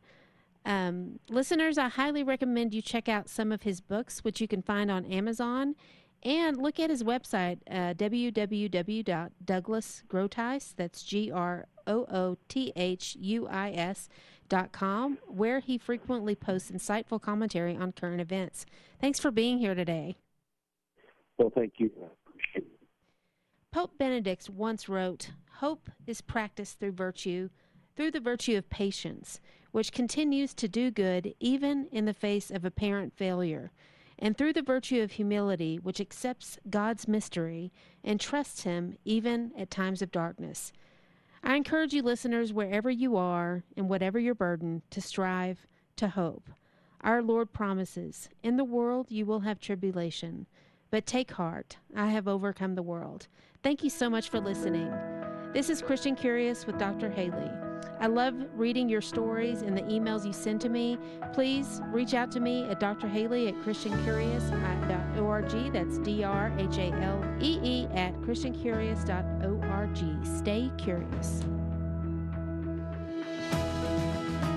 Um, 0.64 1.18
listeners, 1.28 1.76
I 1.78 1.88
highly 1.88 2.22
recommend 2.22 2.72
you 2.74 2.82
check 2.82 3.08
out 3.08 3.28
some 3.28 3.50
of 3.52 3.62
his 3.62 3.80
books, 3.80 4.20
which 4.20 4.40
you 4.40 4.48
can 4.48 4.62
find 4.62 4.90
on 4.90 5.04
Amazon, 5.06 5.74
and 6.22 6.58
look 6.58 6.78
at 6.78 6.90
his 6.90 7.02
website, 7.02 7.60
uh, 7.70 7.94
www.douglasgroothuis, 7.94 10.74
that's 10.76 11.02
G 11.02 11.32
R 11.32 11.66
O 11.86 12.04
O 12.10 12.36
T 12.48 12.74
H 12.76 13.16
U 13.18 13.48
I 13.48 13.70
S 13.70 14.10
dot 14.50 14.72
com, 14.72 15.16
where 15.26 15.60
he 15.60 15.78
frequently 15.78 16.34
posts 16.34 16.70
insightful 16.70 17.22
commentary 17.22 17.74
on 17.74 17.92
current 17.92 18.20
events. 18.20 18.66
Thanks 19.00 19.18
for 19.18 19.30
being 19.30 19.56
here 19.58 19.74
today. 19.74 20.18
Well, 21.38 21.50
thank 21.54 21.72
you. 21.78 21.90
I 22.02 22.08
appreciate 22.26 22.70
it. 22.70 22.78
Pope 23.72 23.96
Benedict 23.96 24.50
once 24.50 24.90
wrote, 24.90 25.30
Hope 25.60 25.88
is 26.06 26.20
practiced 26.20 26.80
through 26.80 26.92
virtue, 26.92 27.48
through 27.96 28.10
the 28.10 28.20
virtue 28.20 28.58
of 28.58 28.68
patience, 28.68 29.40
which 29.72 29.92
continues 29.92 30.54
to 30.54 30.68
do 30.68 30.90
good 30.90 31.34
even 31.40 31.86
in 31.92 32.04
the 32.04 32.14
face 32.14 32.50
of 32.50 32.64
apparent 32.64 33.16
failure, 33.16 33.70
and 34.18 34.36
through 34.36 34.52
the 34.52 34.62
virtue 34.62 35.00
of 35.02 35.12
humility, 35.12 35.78
which 35.78 36.00
accepts 36.00 36.58
God's 36.68 37.08
mystery 37.08 37.72
and 38.04 38.20
trusts 38.20 38.62
Him 38.62 38.96
even 39.04 39.52
at 39.56 39.70
times 39.70 40.02
of 40.02 40.12
darkness. 40.12 40.72
I 41.42 41.56
encourage 41.56 41.94
you, 41.94 42.02
listeners, 42.02 42.52
wherever 42.52 42.90
you 42.90 43.16
are 43.16 43.64
and 43.76 43.88
whatever 43.88 44.18
your 44.18 44.34
burden, 44.34 44.82
to 44.90 45.00
strive 45.00 45.66
to 45.96 46.08
hope. 46.08 46.50
Our 47.00 47.22
Lord 47.22 47.52
promises, 47.52 48.28
In 48.42 48.56
the 48.56 48.64
world 48.64 49.10
you 49.10 49.24
will 49.24 49.40
have 49.40 49.58
tribulation 49.58 50.46
but 50.90 51.06
take 51.06 51.30
heart, 51.30 51.76
I 51.96 52.08
have 52.08 52.26
overcome 52.26 52.74
the 52.74 52.82
world. 52.82 53.28
Thank 53.62 53.84
you 53.84 53.90
so 53.90 54.10
much 54.10 54.28
for 54.28 54.40
listening. 54.40 54.92
This 55.52 55.70
is 55.70 55.82
Christian 55.82 56.16
Curious 56.16 56.66
with 56.66 56.78
Dr. 56.78 57.10
Halee. 57.10 57.69
I 58.00 58.06
love 58.06 58.34
reading 58.54 58.88
your 58.88 59.02
stories 59.02 59.62
and 59.62 59.76
the 59.76 59.82
emails 59.82 60.24
you 60.24 60.32
send 60.32 60.62
to 60.62 60.70
me. 60.70 60.98
Please 61.34 61.82
reach 61.92 62.14
out 62.14 62.32
to 62.32 62.40
me 62.40 62.64
at 62.64 62.80
Dr. 62.80 63.06
Halee 63.06 63.48
at 63.48 63.54
ChristianCurious.org. 63.56 65.72
That's 65.72 65.98
D 65.98 66.24
R 66.24 66.50
H 66.58 66.78
A 66.78 66.90
L 67.02 67.22
E 67.40 67.60
E 67.62 67.86
at 67.94 68.14
ChristianCurious.org. 68.22 70.26
Stay 70.26 70.72
curious. 70.78 71.44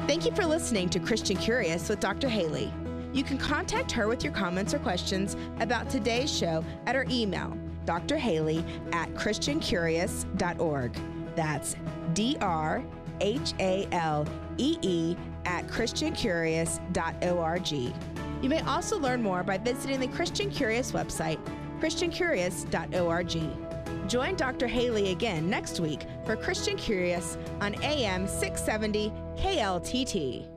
Thank 0.08 0.26
you 0.26 0.34
for 0.34 0.46
listening 0.46 0.88
to 0.90 1.00
Christian 1.00 1.38
Curious 1.38 1.90
with 1.90 2.00
Dr. 2.00 2.30
Halee. 2.30 2.72
You 3.14 3.24
can 3.24 3.38
contact 3.38 3.92
her 3.92 4.08
with 4.08 4.24
your 4.24 4.34
comments 4.34 4.74
or 4.74 4.80
questions 4.80 5.38
about 5.60 5.88
today's 5.90 6.36
show 6.36 6.66
at 6.86 6.96
her 6.96 7.06
email, 7.10 7.58
drhalee 7.86 8.64
at 8.94 9.14
christiancurious.org. 9.16 10.98
That's 11.36 11.76
D 12.14 12.38
R 12.42 12.84
H 13.22 13.54
A 13.60 13.88
L 13.92 14.28
E 14.58 14.78
E 14.82 15.16
at 15.46 15.68
christiancurious.org. 15.68 17.72
You 17.72 18.50
may 18.50 18.62
also 18.62 19.00
learn 19.00 19.22
more 19.22 19.44
by 19.44 19.58
visiting 19.58 20.00
the 20.00 20.08
Christian 20.08 20.50
Curious 20.50 20.92
website, 20.92 21.40
christiancurious.org. 21.80 24.10
Join 24.10 24.36
Dr. 24.36 24.68
Halee 24.68 25.12
again 25.12 25.50
next 25.50 25.80
week 25.80 26.06
for 26.26 26.36
Christian 26.36 26.76
Curious 26.76 27.38
on 27.62 27.76
AM 27.84 28.28
670 28.28 29.12
KLTT. 29.38 30.53